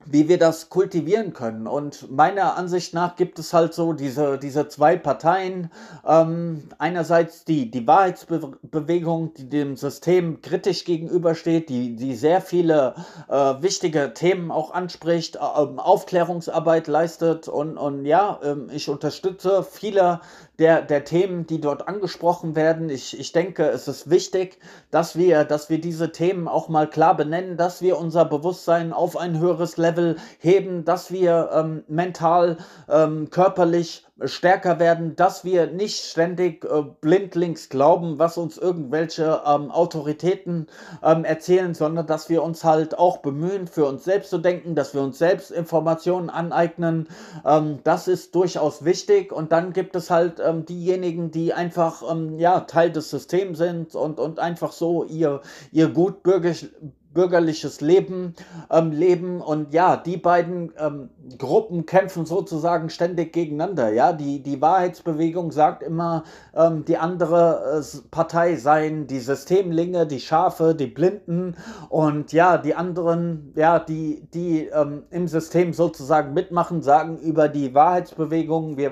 wie 0.05 0.29
wir 0.29 0.37
das 0.37 0.69
kultivieren 0.69 1.33
können. 1.33 1.67
Und 1.67 2.11
meiner 2.11 2.55
Ansicht 2.55 2.93
nach 2.93 3.15
gibt 3.15 3.39
es 3.39 3.53
halt 3.53 3.73
so 3.73 3.93
diese, 3.93 4.37
diese 4.37 4.67
zwei 4.67 4.97
Parteien. 4.97 5.71
Ähm, 6.05 6.63
einerseits 6.77 7.43
die, 7.43 7.71
die 7.71 7.85
Wahrheitsbewegung, 7.87 9.33
die 9.33 9.49
dem 9.49 9.75
System 9.75 10.41
kritisch 10.41 10.85
gegenübersteht, 10.85 11.69
die, 11.69 11.95
die 11.95 12.15
sehr 12.15 12.41
viele 12.41 12.95
äh, 13.27 13.35
wichtige 13.61 14.13
Themen 14.13 14.51
auch 14.51 14.71
anspricht, 14.71 15.35
äh, 15.35 15.39
Aufklärungsarbeit 15.39 16.87
leistet 16.87 17.47
und, 17.47 17.77
und 17.77 18.05
ja, 18.05 18.39
äh, 18.43 18.55
ich 18.73 18.89
unterstütze 18.89 19.63
viele 19.63 20.21
der, 20.59 20.81
der 20.81 21.03
Themen, 21.03 21.45
die 21.47 21.59
dort 21.59 21.87
angesprochen 21.87 22.55
werden. 22.55 22.89
Ich, 22.89 23.19
ich 23.19 23.31
denke, 23.31 23.67
es 23.67 23.87
ist 23.87 24.09
wichtig, 24.09 24.59
dass 24.91 25.17
wir, 25.17 25.43
dass 25.43 25.69
wir 25.69 25.81
diese 25.81 26.11
Themen 26.11 26.47
auch 26.47 26.69
mal 26.69 26.89
klar 26.89 27.15
benennen, 27.15 27.57
dass 27.57 27.81
wir 27.81 27.97
unser 27.97 28.25
Bewusstsein 28.25 28.93
auf 28.93 29.17
ein 29.17 29.39
höheres 29.39 29.77
Level 29.77 30.17
heben, 30.39 30.85
dass 30.85 31.11
wir 31.11 31.49
ähm, 31.53 31.83
mental, 31.87 32.57
ähm, 32.89 33.29
körperlich 33.29 34.04
stärker 34.23 34.79
werden, 34.79 35.15
dass 35.17 35.43
wir 35.43 35.67
nicht 35.67 36.05
ständig 36.05 36.63
äh, 36.63 36.83
blindlings 37.01 37.67
glauben, 37.67 38.17
was 38.17 38.37
uns 38.37 38.57
irgendwelche 38.57 39.41
ähm, 39.45 39.71
Autoritäten 39.71 40.67
ähm, 41.03 41.25
erzählen, 41.25 41.73
sondern 41.73 42.07
dass 42.07 42.29
wir 42.29 42.41
uns 42.41 42.63
halt 42.63 42.97
auch 42.97 43.17
bemühen, 43.17 43.67
für 43.67 43.85
uns 43.85 44.05
selbst 44.05 44.29
zu 44.29 44.37
denken, 44.37 44.73
dass 44.73 44.93
wir 44.93 45.01
uns 45.01 45.17
selbst 45.17 45.51
Informationen 45.51 46.29
aneignen. 46.29 47.09
Ähm, 47.45 47.79
das 47.83 48.07
ist 48.07 48.35
durchaus 48.35 48.85
wichtig. 48.85 49.33
Und 49.33 49.51
dann 49.51 49.73
gibt 49.73 49.97
es 49.97 50.09
halt 50.09 50.39
ähm, 50.39 50.65
diejenigen, 50.65 51.31
die 51.31 51.53
einfach 51.53 52.01
ähm, 52.09 52.39
ja, 52.39 52.61
Teil 52.61 52.91
des 52.91 53.09
Systems 53.09 53.57
sind 53.57 53.95
und, 53.95 54.19
und 54.19 54.39
einfach 54.39 54.71
so 54.71 55.03
ihr, 55.03 55.41
ihr 55.71 55.89
gut 55.89 56.23
bürgerlich 56.23 56.69
bürgerliches 57.15 57.81
Leben 57.81 58.35
ähm, 58.69 58.91
leben. 58.91 59.41
Und 59.41 59.73
ja, 59.73 59.97
die 59.97 60.17
beiden 60.17 60.71
ähm, 60.77 61.09
Gruppen 61.37 61.85
kämpfen 61.85 62.25
sozusagen 62.25 62.89
ständig 62.89 63.33
gegeneinander. 63.33 63.91
Ja, 63.91 64.13
die, 64.13 64.43
die 64.43 64.61
Wahrheitsbewegung 64.61 65.51
sagt 65.51 65.81
immer, 65.81 66.23
ähm, 66.53 66.85
die 66.85 66.97
andere 66.97 67.81
äh, 67.81 67.97
Partei 68.11 68.55
seien 68.55 69.07
die 69.07 69.19
Systemlinge, 69.19 70.05
die 70.05 70.19
Schafe, 70.19 70.75
die 70.75 70.87
Blinden. 70.87 71.55
Und 71.89 72.31
ja, 72.31 72.57
die 72.57 72.75
anderen, 72.75 73.53
ja, 73.55 73.79
die, 73.79 74.27
die 74.33 74.67
ähm, 74.67 75.03
im 75.09 75.27
System 75.27 75.73
sozusagen 75.73 76.33
mitmachen, 76.33 76.81
sagen 76.83 77.17
über 77.17 77.49
die 77.49 77.73
Wahrheitsbewegung, 77.73 78.77
wir 78.77 78.91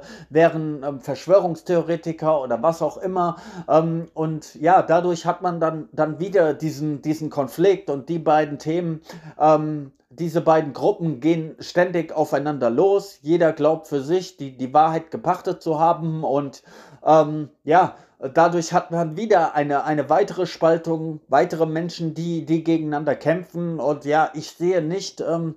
äh, 0.00 0.06
wären 0.30 0.82
ähm, 0.82 1.00
Verschwörungstheoretiker 1.00 2.40
oder 2.40 2.62
was 2.62 2.80
auch 2.80 2.96
immer. 2.96 3.36
Ähm, 3.68 4.06
und 4.14 4.54
ja, 4.54 4.82
dadurch 4.82 5.26
hat 5.26 5.42
man 5.42 5.60
dann, 5.60 5.88
dann 5.92 6.18
wieder 6.18 6.54
diesen, 6.54 7.02
diesen 7.02 7.28
Konflikt 7.28 7.90
und 7.90 8.08
die 8.08 8.18
beiden 8.18 8.58
Themen, 8.58 9.02
ähm, 9.38 9.92
diese 10.18 10.40
beiden 10.40 10.72
Gruppen 10.72 11.20
gehen 11.20 11.56
ständig 11.58 12.12
aufeinander 12.12 12.70
los. 12.70 13.18
Jeder 13.22 13.52
glaubt 13.52 13.88
für 13.88 14.02
sich, 14.02 14.36
die, 14.36 14.56
die 14.56 14.72
Wahrheit 14.72 15.10
gepachtet 15.10 15.62
zu 15.62 15.78
haben 15.78 16.24
und 16.24 16.62
ähm, 17.04 17.50
ja, 17.64 17.96
dadurch 18.32 18.72
hat 18.72 18.90
man 18.90 19.16
wieder 19.16 19.54
eine, 19.54 19.84
eine 19.84 20.08
weitere 20.08 20.46
Spaltung, 20.46 21.20
weitere 21.28 21.66
Menschen, 21.66 22.14
die, 22.14 22.44
die 22.46 22.64
gegeneinander 22.64 23.14
kämpfen 23.14 23.80
und 23.80 24.04
ja, 24.04 24.30
ich 24.34 24.52
sehe 24.52 24.82
nicht, 24.82 25.20
ähm, 25.20 25.56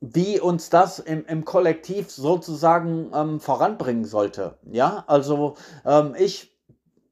wie 0.00 0.40
uns 0.40 0.70
das 0.70 0.98
im, 0.98 1.24
im 1.26 1.44
Kollektiv 1.44 2.10
sozusagen 2.10 3.10
ähm, 3.14 3.40
voranbringen 3.40 4.04
sollte. 4.04 4.58
Ja, 4.70 5.04
also 5.06 5.54
ähm, 5.84 6.14
ich 6.18 6.56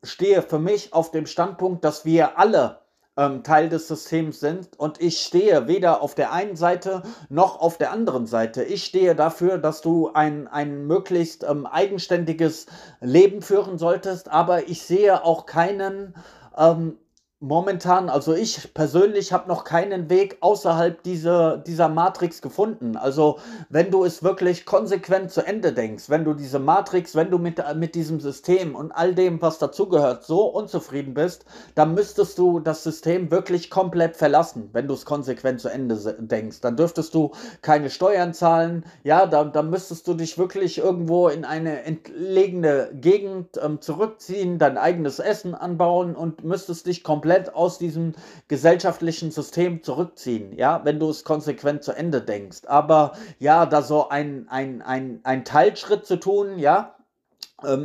stehe 0.02 0.42
für 0.42 0.59
mich 0.59 0.92
auf 0.92 1.11
dem 1.11 1.26
Standpunkt, 1.26 1.85
dass 1.85 2.04
wir 2.04 2.38
alle 2.38 2.83
ähm, 3.16 3.42
Teil 3.42 3.68
des 3.68 3.88
Systems 3.88 4.40
sind 4.40 4.68
und 4.76 5.00
ich 5.00 5.21
stehe 5.21 5.68
weder 5.68 6.02
auf 6.02 6.14
der 6.14 6.33
einen 6.33 6.56
Seite 6.56 7.02
noch 7.28 7.61
auf 7.61 7.78
der 7.78 7.92
anderen 7.92 8.26
Seite. 8.26 8.64
Ich 8.64 8.85
stehe 8.85 9.14
dafür, 9.14 9.59
dass 9.59 9.80
du 9.80 10.11
ein, 10.12 10.49
ein 10.49 10.87
möglichst 10.87 11.44
ähm, 11.44 11.66
eigenständiges 11.66 12.66
Leben 13.00 13.42
führen 13.42 13.78
solltest, 13.78 14.30
aber 14.30 14.68
ich 14.68 14.83
sehe 14.83 15.25
auch 15.25 15.47
keinen 15.47 16.14
ähm, 16.56 16.99
momentan, 17.44 18.08
also 18.08 18.34
ich 18.34 18.72
persönlich 18.72 19.32
habe 19.32 19.48
noch 19.48 19.64
keinen 19.64 20.08
Weg 20.08 20.38
außerhalb 20.40 21.02
dieser, 21.02 21.58
dieser 21.58 21.88
Matrix 21.88 22.40
gefunden. 22.40 22.96
Also 22.96 23.38
wenn 23.68 23.90
du 23.90 24.04
es 24.04 24.22
wirklich 24.22 24.64
konsequent 24.64 25.30
zu 25.30 25.46
Ende 25.46 25.72
denkst, 25.72 26.08
wenn 26.08 26.24
du 26.24 26.32
diese 26.32 26.58
Matrix, 26.58 27.14
wenn 27.14 27.30
du 27.30 27.38
mit, 27.38 27.62
mit 27.76 27.95
diesem 27.95 28.21
System 28.21 28.75
und 28.75 28.92
all 28.92 29.14
dem, 29.14 29.42
was 29.42 29.58
dazugehört, 29.58 30.25
so 30.25 30.47
unzufrieden 30.47 31.12
bist, 31.12 31.45
dann 31.75 31.95
müsstest 31.95 32.38
du 32.38 32.60
das 32.60 32.82
System 32.82 33.30
wirklich 33.30 33.69
komplett 33.69 34.16
verlassen, 34.16 34.71
wenn 34.73 34.88
du 34.88 34.95
es 34.95 35.04
konsequent 35.04 35.60
zu 35.60 35.69
Ende 35.69 35.97
denkst. 36.19 36.62
Dann 36.62 36.76
dürftest 36.76 37.14
du 37.14 37.32
keine 37.60 37.90
Steuern 37.90 38.32
zahlen, 38.32 38.84
ja, 39.02 39.26
dann, 39.26 39.52
dann 39.52 39.69
müsstest 39.69 40.08
du 40.08 40.14
dich 40.14 40.38
wirklich 40.38 40.78
irgendwo 40.78 41.28
in 41.28 41.45
eine 41.45 41.82
entlegene 41.82 42.88
Gegend 42.95 43.60
ähm, 43.62 43.82
zurückziehen, 43.82 44.58
dein 44.58 44.78
eigenes 44.78 45.19
Essen 45.19 45.54
anbauen 45.54 46.16
und 46.16 46.42
müsstest 46.42 46.86
dich 46.86 47.04
komplett 47.04 47.33
komplett 47.34 47.54
aus 47.54 47.78
diesem 47.78 48.12
gesellschaftlichen 48.49 49.30
System 49.30 49.82
zurückziehen, 49.82 50.56
ja, 50.56 50.84
wenn 50.84 50.99
du 51.00 51.10
es 51.10 51.25
konsequent 51.25 51.82
zu 51.82 51.92
Ende 51.92 52.20
denkst. 52.20 52.62
Aber 52.66 53.12
ja, 53.38 53.66
da 53.66 53.82
so 53.82 54.08
ein, 54.08 54.47
ein, 54.49 54.82
ein, 54.82 55.20
ein 55.25 55.44
Teilschritt 55.44 56.06
zu 56.06 56.16
tun, 56.16 56.58
ja, 56.58 56.94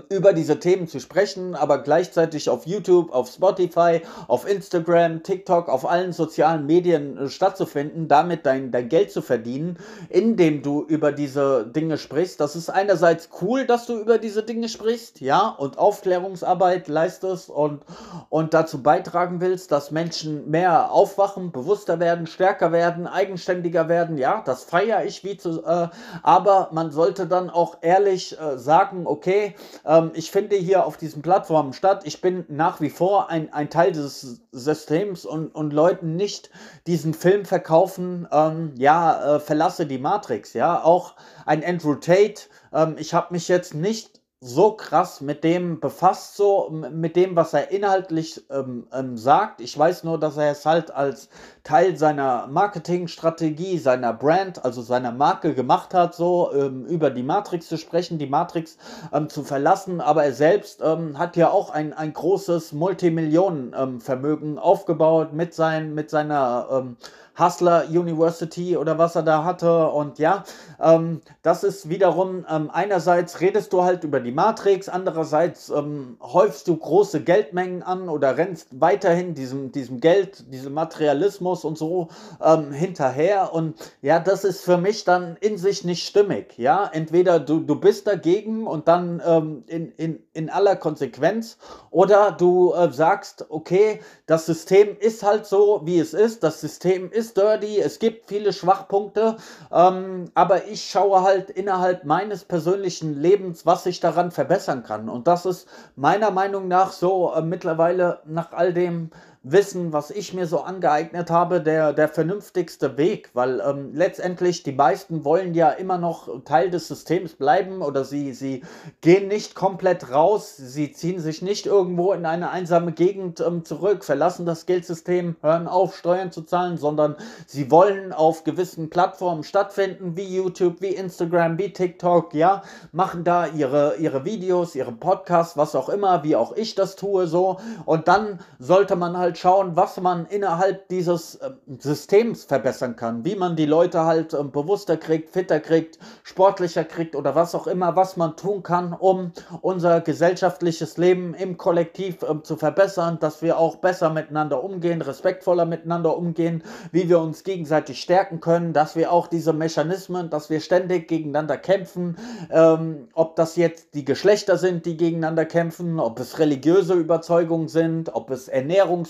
über 0.10 0.34
diese 0.34 0.60
Themen 0.60 0.88
zu 0.88 1.00
sprechen, 1.00 1.56
aber 1.56 1.78
gleichzeitig 1.84 2.50
auf 2.50 2.66
YouTube, 2.66 3.14
auf 3.14 3.30
Spotify, 3.30 4.02
auf 4.28 4.50
Instagram, 4.50 5.24
TikTok, 5.24 5.70
auf 5.70 5.88
allen 5.88 6.12
sozialen 6.12 6.66
Medien 6.66 7.18
äh, 7.18 7.30
stattzufinden, 7.30 8.08
damit 8.08 8.46
dein, 8.46 8.72
dein 8.72 8.90
Geld 8.90 9.12
zu 9.12 9.22
verdienen, 9.22 9.78
indem 10.10 10.64
du 10.64 10.84
über 10.84 11.12
diese 11.12 11.68
Dinge 11.68 11.98
sprichst. 11.98 12.40
Das 12.40 12.56
ist 12.56 12.70
einerseits 12.70 13.30
cool, 13.42 13.66
dass 13.66 13.86
du 13.86 14.00
über 14.00 14.18
diese 14.18 14.44
Dinge 14.44 14.70
sprichst, 14.70 15.22
ja, 15.22 15.48
und 15.48 15.78
Aufklärungsarbeit 15.78 16.88
leistest 16.88 17.50
und, 17.50 17.84
und 18.30 18.56
dazu 18.56 18.82
beitragen 18.82 19.40
willst, 19.40 19.72
dass 19.72 19.92
Menschen 19.92 20.50
mehr 20.50 20.92
aufwachen, 20.92 21.52
bewusster 21.52 22.00
werden, 22.00 22.28
stärker 22.28 22.72
werden, 22.72 23.08
eigenständiger 23.08 23.88
werden, 23.88 24.18
ja, 24.18 24.42
das 24.46 24.64
feiere 24.64 25.06
ich 25.06 25.24
wie 25.24 25.38
zu, 25.38 25.64
äh, 25.64 25.88
aber 26.24 26.70
man 26.74 26.92
sollte 26.92 27.28
dann 27.28 27.50
auch 27.50 27.78
ehrlich 27.82 28.38
äh, 28.40 28.58
sagen, 28.58 29.06
okay, 29.06 29.56
ähm, 29.86 30.12
ich 30.14 30.32
finde 30.32 30.56
hier 30.56 30.86
auf 30.86 30.98
diesen 30.98 31.22
Plattformen 31.22 31.74
statt. 31.74 32.02
Ich 32.06 32.22
bin 32.22 32.46
nach 32.48 32.82
wie 32.82 32.90
vor 32.90 33.30
ein, 33.30 33.54
ein 33.54 33.70
Teil 33.70 33.92
des 33.92 34.42
Systems 34.52 35.26
und, 35.26 35.54
und 35.54 35.74
Leuten 35.74 36.16
nicht 36.16 36.50
diesen 36.88 37.14
Film 37.14 37.46
verkaufen, 37.46 38.28
ähm, 38.32 38.74
ja, 38.78 39.36
äh, 39.36 39.40
verlasse 39.40 39.86
die 39.86 40.00
Matrix, 40.00 40.54
ja. 40.54 40.84
Auch 40.84 41.16
ein 41.46 41.64
Andrew 41.64 41.96
Tate, 41.96 42.44
ähm, 42.74 42.96
ich 42.98 43.14
habe 43.14 43.34
mich 43.34 43.48
jetzt 43.48 43.74
nicht 43.74 44.20
so 44.42 44.72
krass 44.72 45.20
mit 45.20 45.44
dem 45.44 45.82
befasst, 45.82 46.38
so 46.38 46.70
mit 46.70 47.18
dem, 47.18 47.36
was 47.36 47.54
er 47.54 47.72
inhaltlich 47.72 48.42
ähm, 48.50 48.88
ähm, 48.94 49.18
sagt. 49.18 49.60
Ich 49.60 49.78
weiß 49.78 50.06
nur, 50.06 50.18
dass 50.18 50.38
er 50.38 50.52
es 50.52 50.66
halt 50.66 50.92
als 50.92 51.30
Teil 51.64 51.98
seiner 51.98 52.48
Marketingstrategie, 52.48 53.78
seiner 53.78 54.14
Brand, 54.14 54.64
also 54.64 54.82
seiner 54.82 55.12
Marke 55.12 55.54
gemacht 55.54 55.94
hat, 55.94 56.16
so 56.16 56.52
ähm, 56.54 56.86
über 56.86 57.10
die 57.10 57.24
Matrix 57.24 57.68
zu 57.68 57.78
sprechen, 57.78 58.18
die 58.18 58.28
Matrix 58.28 58.78
ähm, 59.14 59.30
zu 59.30 59.44
verlassen. 59.44 60.02
Aber 60.02 60.24
er 60.24 60.34
selbst 60.34 60.82
ähm, 60.84 61.18
hat 61.18 61.36
ja 61.36 61.50
auch 61.50 61.70
ein, 61.70 61.94
ein 61.94 62.14
großes 62.14 62.74
Multimillionenvermögen 62.74 64.60
aufgebaut 64.60 65.34
mit, 65.34 65.54
sein, 65.54 65.94
mit 65.94 66.10
seiner 66.10 66.96
Hustler 67.40 67.86
University 67.90 68.76
oder 68.76 68.98
was 68.98 69.16
er 69.16 69.24
da 69.24 69.44
hatte. 69.44 69.88
Und 69.88 70.20
ja, 70.20 70.44
ähm, 70.80 71.22
das 71.42 71.64
ist 71.64 71.90
wiederum, 71.90 72.46
ähm, 72.50 72.70
einerseits 72.72 73.40
redest 73.40 73.72
du 73.72 73.84
halt 73.84 74.04
über 74.04 74.20
die 74.20 74.32
Matrix, 74.32 74.90
andererseits 74.90 75.70
ähm, 75.70 76.18
häufst 76.22 76.68
du 76.68 76.76
große 76.76 77.22
Geldmengen 77.22 77.82
an 77.82 78.10
oder 78.10 78.38
rennst 78.38 78.68
weiterhin 78.80 79.34
diesem, 79.34 79.72
diesem 79.72 80.02
Geld, 80.02 80.52
diesem 80.54 80.74
Materialismus 80.74 81.49
und 81.66 81.78
so 81.78 82.10
ähm, 82.44 82.72
hinterher. 82.72 83.54
Und 83.54 83.76
ja, 84.02 84.20
das 84.20 84.44
ist 84.44 84.62
für 84.62 84.78
mich 84.78 85.04
dann 85.04 85.38
in 85.42 85.58
sich 85.58 85.84
nicht 85.84 86.06
stimmig. 86.08 86.58
Ja, 86.58 86.90
entweder 86.92 87.40
du, 87.40 87.60
du 87.60 87.76
bist 87.76 88.08
dagegen 88.08 88.68
und 88.68 88.88
dann 88.88 89.22
ähm, 89.26 89.64
in, 89.68 89.92
in, 89.94 90.24
in 90.34 90.50
aller 90.50 90.76
Konsequenz 90.76 91.58
oder 91.92 92.32
du 92.32 92.74
äh, 92.74 92.92
sagst, 92.92 93.46
okay, 93.50 94.00
das 94.26 94.46
System 94.46 94.98
ist 95.00 95.24
halt 95.24 95.46
so, 95.46 95.82
wie 95.86 96.00
es 96.00 96.14
ist. 96.14 96.44
Das 96.44 96.62
System 96.62 97.12
ist 97.12 97.38
dirty, 97.38 97.80
es 97.80 98.00
gibt 98.00 98.28
viele 98.28 98.54
Schwachpunkte, 98.54 99.38
ähm, 99.72 100.26
aber 100.34 100.68
ich 100.68 100.90
schaue 100.90 101.22
halt 101.22 101.50
innerhalb 101.50 102.04
meines 102.04 102.44
persönlichen 102.46 103.20
Lebens, 103.20 103.66
was 103.66 103.86
ich 103.86 104.00
daran 104.00 104.32
verbessern 104.32 104.84
kann. 104.84 105.10
Und 105.10 105.28
das 105.28 105.46
ist 105.46 105.68
meiner 105.96 106.32
Meinung 106.32 106.68
nach 106.68 106.92
so 106.92 107.34
äh, 107.34 107.42
mittlerweile 107.42 108.20
nach 108.26 108.54
all 108.54 108.74
dem 108.74 109.10
Wissen, 109.42 109.94
was 109.94 110.12
ich 110.12 110.34
mir 110.34 110.48
so 110.48 110.60
angeeignet 110.60 111.32
habe, 111.32 111.62
der, 111.62 111.94
der 111.94 112.10
vernünftigste 112.10 112.98
Weg, 112.98 113.30
weil 113.34 113.62
ähm, 113.66 113.92
letztendlich 113.94 114.64
die 114.64 114.74
meisten 114.74 115.24
wollen 115.24 115.54
ja 115.54 115.70
immer 115.70 115.98
noch 115.98 116.44
Teil 116.44 116.70
des 116.70 116.90
Systems 116.90 117.36
bleiben 117.36 117.82
oder 117.82 118.04
sie, 118.04 118.34
sie 118.34 118.64
gehen 119.00 119.30
nicht 119.30 119.56
komplett 119.56 120.12
raus, 120.12 120.58
sie 120.58 120.92
ziehen 120.92 121.22
sich 121.22 121.42
nicht 121.42 121.68
irgendwo 121.68 122.12
in 122.12 122.26
eine 122.26 122.50
einsame 122.50 122.92
Gegend 122.92 123.40
ähm, 123.40 123.64
zurück, 123.64 124.04
verlassen 124.04 124.46
das 124.46 124.66
Geldsystem, 124.66 125.38
hören 125.42 125.70
auf, 125.70 125.96
Steuern 125.96 126.34
zu 126.34 126.42
zahlen, 126.42 126.78
sondern 126.78 127.16
sie 127.48 127.72
wollen 127.72 128.12
auf 128.12 128.44
gewissen 128.44 128.90
Plattformen 128.90 129.44
stattfinden, 129.44 130.18
wie 130.18 130.36
YouTube, 130.36 130.82
wie 130.82 130.96
Instagram, 130.96 131.58
wie 131.58 131.72
TikTok, 131.72 132.34
ja, 132.34 132.62
machen 132.92 133.24
da 133.24 133.48
ihre, 133.48 133.96
ihre 134.00 134.26
Videos, 134.26 134.76
ihre 134.76 134.92
Podcasts, 134.92 135.56
was 135.56 135.76
auch 135.76 135.88
immer, 135.88 136.26
wie 136.26 136.36
auch 136.36 136.58
ich 136.58 136.76
das 136.76 136.98
tue, 136.98 137.26
so. 137.26 137.62
Und 137.86 138.10
dann 138.10 138.40
sollte 138.60 138.98
man 138.98 139.18
halt 139.18 139.29
halt 139.30 139.38
schauen, 139.38 139.76
was 139.76 140.02
man 140.02 140.26
innerhalb 140.26 140.88
dieses 140.88 141.36
äh, 141.36 141.52
Systems 141.78 142.46
verbessern 142.46 142.96
kann, 142.96 143.24
wie 143.26 143.36
man 143.36 143.56
die 143.56 143.68
Leute 143.68 144.06
halt 144.06 144.34
äh, 144.34 144.44
bewusster 144.44 144.98
kriegt, 144.98 145.30
fitter 145.30 145.60
kriegt, 145.60 146.00
sportlicher 146.24 146.84
kriegt 146.84 147.16
oder 147.16 147.36
was 147.36 147.54
auch 147.54 147.68
immer, 147.68 147.96
was 147.96 148.18
man 148.18 148.36
tun 148.36 148.64
kann, 148.64 148.94
um 148.94 149.32
unser 149.62 150.02
gesellschaftliches 150.02 150.98
Leben 150.98 151.36
im 151.36 151.58
Kollektiv 151.58 152.24
äh, 152.24 152.42
zu 152.42 152.56
verbessern, 152.58 153.20
dass 153.20 153.44
wir 153.44 153.60
auch 153.60 153.76
besser 153.76 154.10
miteinander 154.10 154.64
umgehen, 154.64 155.04
respektvoller 155.04 155.66
miteinander 155.66 156.18
umgehen, 156.18 156.64
wie 156.92 157.08
wir 157.08 157.20
uns 157.20 157.44
gegenseitig 157.44 158.02
stärken 158.02 158.40
können, 158.40 158.74
dass 158.74 158.96
wir 158.96 159.12
auch 159.12 159.28
diese 159.28 159.54
Mechanismen, 159.54 160.32
dass 160.32 160.50
wir 160.50 160.60
ständig 160.60 161.08
gegeneinander 161.08 161.58
kämpfen, 161.58 162.18
ähm, 162.50 163.10
ob 163.14 163.36
das 163.36 163.58
jetzt 163.58 163.94
die 163.94 164.06
Geschlechter 164.06 164.58
sind, 164.58 164.88
die 164.88 164.98
gegeneinander 164.98 165.46
kämpfen, 165.46 166.00
ob 166.00 166.20
es 166.20 166.40
religiöse 166.40 166.96
Überzeugungen 166.96 167.68
sind, 167.68 168.16
ob 168.16 168.32
es 168.32 168.48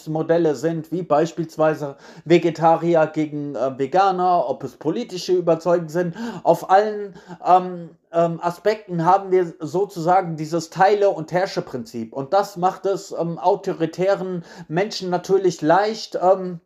Ernährungsmodelle 0.10 0.56
sind, 0.56 0.91
wie 0.91 1.04
beispielsweise 1.04 1.95
Vegetarier 2.26 3.08
gegen 3.08 3.56
äh, 3.56 3.78
Veganer, 3.78 4.50
ob 4.50 4.63
es 4.63 4.76
politische 4.76 5.34
Überzeugungen 5.34 5.89
sind. 5.89 6.15
Auf 6.43 6.69
allen 6.69 7.13
ähm, 7.45 7.89
ähm, 8.12 8.39
Aspekten 8.41 9.06
haben 9.06 9.32
wir 9.32 9.54
sozusagen 9.60 10.36
dieses 10.36 10.69
Teile- 10.69 11.12
und 11.12 11.32
Herrsche-Prinzip. 11.32 12.13
Und 12.13 12.34
das 12.34 12.58
macht 12.58 12.86
es 12.86 13.12
ähm, 13.12 13.38
autoritären 13.38 14.43
Menschen 14.67 15.10
natürlich 15.10 15.62
leicht, 15.62 16.17
ähm, 16.22 16.60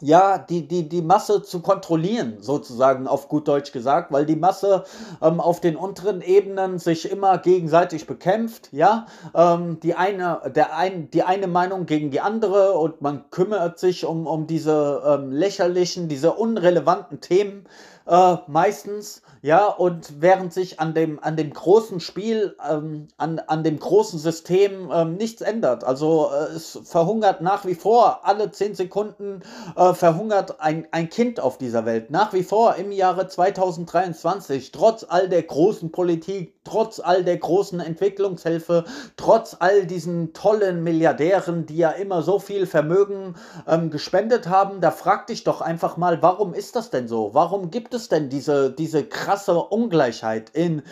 ja, 0.00 0.38
die, 0.38 0.68
die, 0.68 0.88
die 0.88 1.02
Masse 1.02 1.42
zu 1.42 1.60
kontrollieren, 1.60 2.36
sozusagen 2.40 3.08
auf 3.08 3.28
gut 3.28 3.48
Deutsch 3.48 3.72
gesagt, 3.72 4.12
weil 4.12 4.26
die 4.26 4.36
Masse 4.36 4.84
ähm, 5.20 5.40
auf 5.40 5.60
den 5.60 5.76
unteren 5.76 6.20
Ebenen 6.20 6.78
sich 6.78 7.10
immer 7.10 7.38
gegenseitig 7.38 8.06
bekämpft, 8.06 8.68
ja, 8.72 9.06
ähm, 9.34 9.80
die 9.80 9.94
eine, 9.94 10.52
der 10.54 10.76
ein, 10.76 11.10
die 11.10 11.24
eine 11.24 11.48
Meinung 11.48 11.86
gegen 11.86 12.10
die 12.10 12.20
andere 12.20 12.72
und 12.74 13.02
man 13.02 13.28
kümmert 13.30 13.78
sich 13.78 14.04
um, 14.04 14.26
um 14.26 14.46
diese 14.46 15.02
ähm, 15.04 15.32
lächerlichen, 15.32 16.08
diese 16.08 16.32
unrelevanten 16.32 17.20
Themen 17.20 17.66
äh, 18.08 18.36
meistens, 18.46 19.22
ja, 19.42 19.66
und 19.66 20.20
während 20.22 20.52
sich 20.52 20.80
an 20.80 20.94
dem, 20.94 21.22
an 21.22 21.36
dem 21.36 21.52
großen 21.52 22.00
Spiel, 22.00 22.56
ähm, 22.68 23.08
an, 23.18 23.38
an 23.38 23.62
dem 23.62 23.78
großen 23.78 24.18
System 24.18 24.90
ähm, 24.90 25.16
nichts 25.16 25.42
ändert. 25.42 25.84
Also 25.84 26.30
äh, 26.32 26.54
es 26.54 26.80
verhungert 26.84 27.42
nach 27.42 27.66
wie 27.66 27.74
vor, 27.74 28.26
alle 28.26 28.50
zehn 28.50 28.74
Sekunden 28.74 29.42
äh, 29.76 29.92
verhungert 29.92 30.60
ein, 30.60 30.88
ein 30.90 31.10
Kind 31.10 31.38
auf 31.38 31.58
dieser 31.58 31.84
Welt. 31.84 32.10
Nach 32.10 32.32
wie 32.32 32.42
vor 32.42 32.76
im 32.76 32.92
Jahre 32.92 33.28
2023, 33.28 34.72
trotz 34.72 35.04
all 35.06 35.28
der 35.28 35.42
großen 35.42 35.92
Politik, 35.92 36.57
trotz 36.68 37.00
all 37.00 37.24
der 37.24 37.38
großen 37.38 37.80
Entwicklungshilfe, 37.80 38.84
trotz 39.16 39.56
all 39.58 39.86
diesen 39.86 40.34
tollen 40.34 40.82
Milliardären, 40.82 41.64
die 41.64 41.78
ja 41.78 41.90
immer 41.90 42.22
so 42.22 42.38
viel 42.38 42.66
Vermögen 42.66 43.36
ähm, 43.66 43.90
gespendet 43.90 44.48
haben, 44.48 44.80
da 44.80 44.90
frag 44.90 45.26
dich 45.28 45.44
doch 45.44 45.62
einfach 45.62 45.96
mal, 45.96 46.20
warum 46.22 46.52
ist 46.52 46.76
das 46.76 46.90
denn 46.90 47.08
so? 47.08 47.30
Warum 47.32 47.70
gibt 47.70 47.94
es 47.94 48.08
denn 48.08 48.28
diese, 48.28 48.70
diese 48.70 49.04
krasse 49.04 49.54
Ungleichheit 49.54 50.50
in 50.50 50.82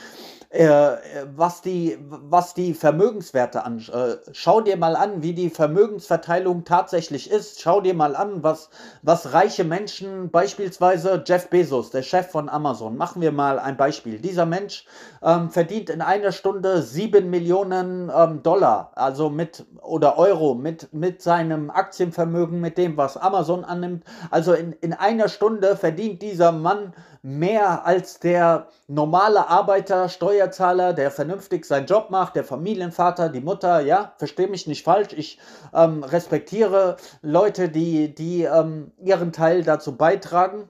was, 1.34 1.62
die, 1.62 1.98
was 2.00 2.54
die 2.54 2.74
Vermögenswerte 2.74 3.64
an. 3.64 3.78
Äh, 3.78 4.16
schau 4.32 4.60
dir 4.60 4.76
mal 4.76 4.96
an, 4.96 5.22
wie 5.22 5.34
die 5.34 5.50
Vermögensverteilung 5.50 6.64
tatsächlich 6.64 7.30
ist. 7.30 7.60
Schau 7.60 7.80
dir 7.80 7.94
mal 7.94 8.16
an, 8.16 8.42
was, 8.42 8.70
was 9.02 9.32
reiche 9.32 9.64
Menschen, 9.64 10.30
beispielsweise 10.30 11.22
Jeff 11.26 11.48
Bezos, 11.48 11.90
der 11.90 12.02
Chef 12.02 12.30
von 12.30 12.48
Amazon, 12.48 12.96
machen 12.96 13.22
wir 13.22 13.32
mal 13.32 13.58
ein 13.58 13.76
Beispiel. 13.76 14.18
Dieser 14.18 14.46
Mensch 14.46 14.86
ähm, 15.22 15.50
verdient 15.50 15.90
in 15.90 16.00
einer 16.00 16.32
Stunde 16.32 16.82
7 16.82 17.28
Millionen 17.28 18.10
ähm, 18.14 18.42
Dollar, 18.42 18.92
also 18.94 19.30
mit 19.30 19.64
oder 19.82 20.18
Euro 20.18 20.54
mit, 20.54 20.92
mit 20.92 21.22
seinem 21.22 21.70
Aktienvermögen, 21.70 22.60
mit 22.60 22.78
dem, 22.78 22.96
was 22.96 23.16
Amazon 23.16 23.64
annimmt. 23.64 24.04
Also 24.30 24.52
in, 24.52 24.72
in 24.80 24.92
einer 24.92 25.28
Stunde 25.28 25.76
verdient 25.76 26.22
dieser 26.22 26.52
Mann 26.52 26.92
mehr 27.22 27.86
als 27.86 28.20
der 28.20 28.68
normale 28.88 29.48
Arbeiter, 29.48 30.08
Steuerzahler, 30.08 30.92
der 30.92 31.10
vernünftig 31.10 31.64
seinen 31.64 31.86
Job 31.86 32.10
macht, 32.10 32.36
der 32.36 32.44
Familienvater, 32.44 33.28
die 33.28 33.40
Mutter, 33.40 33.80
ja, 33.80 34.12
verstehe 34.18 34.48
mich 34.48 34.66
nicht 34.66 34.84
falsch, 34.84 35.12
ich 35.12 35.38
ähm, 35.74 36.02
respektiere 36.02 36.96
Leute, 37.22 37.68
die, 37.68 38.14
die 38.14 38.42
ähm, 38.44 38.92
ihren 39.02 39.32
Teil 39.32 39.62
dazu 39.62 39.96
beitragen. 39.96 40.68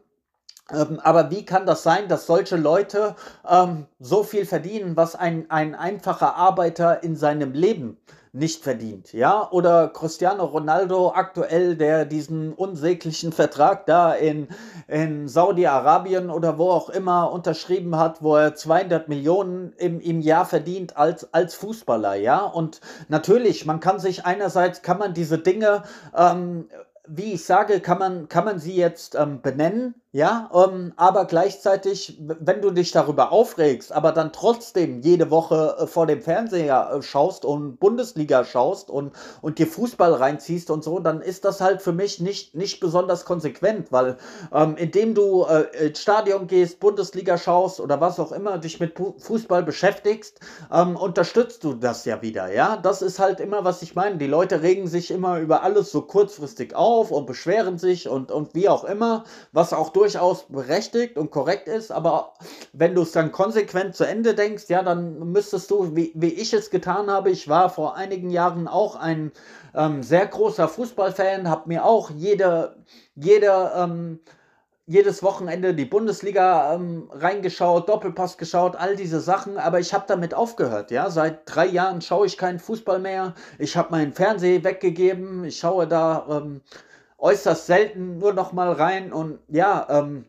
Ähm, 0.73 0.99
aber 1.03 1.31
wie 1.31 1.45
kann 1.45 1.67
das 1.67 1.83
sein, 1.83 2.09
dass 2.09 2.27
solche 2.27 2.57
Leute 2.57 3.15
ähm, 3.49 3.87
so 4.01 4.25
viel 4.25 4.47
verdienen, 4.47 4.97
was 4.97 5.15
ein, 5.15 5.51
ein 5.51 5.75
einfacher 5.75 6.35
Arbeiter 6.35 7.03
in 7.03 7.15
seinem 7.15 7.53
Leben 7.53 7.99
nicht 8.37 8.63
verdient, 8.63 9.15
ja? 9.15 9.51
Oder 9.51 9.89
Cristiano 9.89 10.45
Ronaldo 10.45 11.13
aktuell, 11.15 11.75
der 11.75 12.05
diesen 12.05 12.53
unsäglichen 12.53 13.33
Vertrag 13.33 13.87
da 13.87 14.13
in, 14.13 14.49
in 14.89 15.27
Saudi-Arabien 15.27 16.29
oder 16.31 16.59
wo 16.59 16.71
auch 16.71 16.91
immer 16.91 17.33
unterschrieben 17.33 17.97
hat, 17.97 18.23
wo 18.23 18.37
er 18.37 18.55
200 18.55 19.09
Millionen 19.09 19.73
im, 19.79 20.01
im 20.01 20.21
Jahr 20.21 20.45
verdient 20.45 20.99
als, 20.99 21.33
als 21.33 21.55
Fußballer, 21.55 22.15
ja? 22.17 22.45
Und 22.45 22.81
natürlich, 23.09 23.65
man 23.65 23.81
kann 23.81 23.99
sich 23.99 24.27
einerseits, 24.27 24.83
kann 24.83 24.99
man 24.99 25.15
diese 25.15 25.39
Dinge, 25.39 25.85
ähm, 26.15 26.69
wie 27.09 27.33
ich 27.33 27.45
sage, 27.45 27.81
kann 27.81 27.99
man, 27.99 28.29
kann 28.29 28.45
man 28.45 28.59
sie 28.59 28.77
jetzt 28.77 29.15
ähm, 29.15 29.41
benennen, 29.41 29.95
ja, 30.17 30.49
ähm, 30.55 30.95
aber 30.97 31.27
gleichzeitig, 31.27 32.17
wenn 32.19 32.63
du 32.63 32.71
dich 32.71 32.91
darüber 32.91 33.33
aufregst, 33.33 33.93
aber 33.93 34.13
dann 34.13 34.33
trotzdem 34.33 35.03
jede 35.03 35.31
Woche 35.31 35.77
äh, 35.79 35.87
vor 35.87 36.07
dem 36.07 36.23
Fernseher 36.23 36.91
äh, 36.91 37.03
schaust 37.03 37.45
und 37.45 37.79
Bundesliga 37.79 38.43
schaust 38.47 38.89
und, 38.89 39.13
und 39.43 39.59
dir 39.59 39.67
Fußball 39.67 40.15
reinziehst 40.15 40.71
und 40.71 40.83
so, 40.83 41.01
dann 41.01 41.21
ist 41.21 41.45
das 41.45 41.61
halt 41.61 41.83
für 41.83 41.93
mich 41.93 42.19
nicht, 42.19 42.55
nicht 42.55 42.81
besonders 42.81 43.27
konsequent, 43.27 43.93
weil 43.93 44.17
ähm, 44.55 44.77
indem 44.79 45.15
du 45.15 45.45
äh, 45.45 45.89
ins 45.89 46.01
Stadion 46.01 46.47
gehst, 46.47 46.81
Bundesliga 46.81 47.37
schaust 47.37 47.79
oder 47.79 48.01
was 48.01 48.19
auch 48.19 48.33
immer, 48.33 48.57
dich 48.57 48.81
mit 48.81 48.95
Fußball 49.19 49.65
beschäftigst, 49.65 50.41
ähm, 50.73 50.97
unterstützt 50.97 51.63
du 51.63 51.75
das 51.75 52.07
ja 52.07 52.23
wieder, 52.23 52.51
ja. 52.51 52.79
Das 52.79 53.03
ist 53.03 53.19
halt 53.19 53.39
immer, 53.39 53.65
was 53.65 53.83
ich 53.83 53.95
meine. 53.95 54.17
Die 54.17 54.27
Leute 54.27 54.63
regen 54.63 54.87
sich 54.87 55.11
immer 55.11 55.41
über 55.41 55.63
alles 55.63 55.93
so 55.93 56.01
kurzfristig 56.01 56.75
auf 56.75 57.11
und 57.11 57.27
beschweren 57.27 57.77
sich 57.77 58.09
und, 58.09 58.33
und 58.33 58.55
wie 58.55 58.71
auch 58.71 58.85
immer, 58.85 59.25
was 59.53 59.75
auch 59.75 59.91
durch 59.91 60.06
durchaus 60.07 60.45
berechtigt 60.45 61.19
und 61.19 61.33
korrekt 61.33 61.67
ist, 61.67 61.91
aber 61.91 62.35
wenn 62.73 62.95
du 62.95 63.03
es 63.03 63.11
dann 63.11 63.33
konsequent 63.33 63.97
zu 63.97 64.05
Ende 64.05 64.35
denkst, 64.35 64.67
ja, 64.69 64.85
dann 64.85 65.33
müsstest 65.33 65.69
du, 65.71 65.97
wie, 65.97 66.13
wie 66.15 66.33
ich 66.33 66.53
es 66.53 66.71
getan 66.71 67.11
habe, 67.11 67.31
ich 67.31 67.49
war 67.49 67.71
vor 67.71 67.97
einigen 67.97 68.31
Jahren 68.31 68.69
auch 68.69 68.95
ein 68.95 69.33
ähm, 69.75 70.05
sehr 70.05 70.27
großer 70.27 70.69
Fußballfan, 70.69 71.51
habe 71.51 71.69
mir 71.69 71.85
auch 71.85 72.11
jede, 72.11 72.77
jede 73.17 73.73
ähm, 73.75 74.21
jedes 74.89 75.25
Wochenende 75.25 75.75
die 75.75 75.85
Bundesliga 75.85 76.75
ähm, 76.75 77.11
reingeschaut, 77.13 77.89
Doppelpass 77.89 78.39
geschaut, 78.39 78.77
all 78.77 78.95
diese 78.95 79.19
Sachen, 79.19 79.59
aber 79.59 79.81
ich 79.81 79.93
habe 79.93 80.05
damit 80.07 80.33
aufgehört, 80.33 80.93
ja. 80.93 81.11
Seit 81.11 81.41
drei 81.47 81.67
Jahren 81.67 82.01
schaue 82.01 82.27
ich 82.27 82.39
keinen 82.39 82.61
Fußball 82.61 83.01
mehr. 83.01 83.35
Ich 83.59 83.77
habe 83.77 83.91
meinen 83.91 84.13
Fernseher 84.13 84.63
weggegeben. 84.63 85.43
Ich 85.45 85.59
schaue 85.59 85.89
da 85.89 86.27
ähm, 86.31 86.61
äußerst 87.27 87.67
selten 87.67 88.19
nur 88.19 88.33
noch 88.33 88.53
mal 88.53 88.71
rein 88.71 89.13
und 89.13 89.41
ja, 89.49 89.85
ähm, 89.91 90.27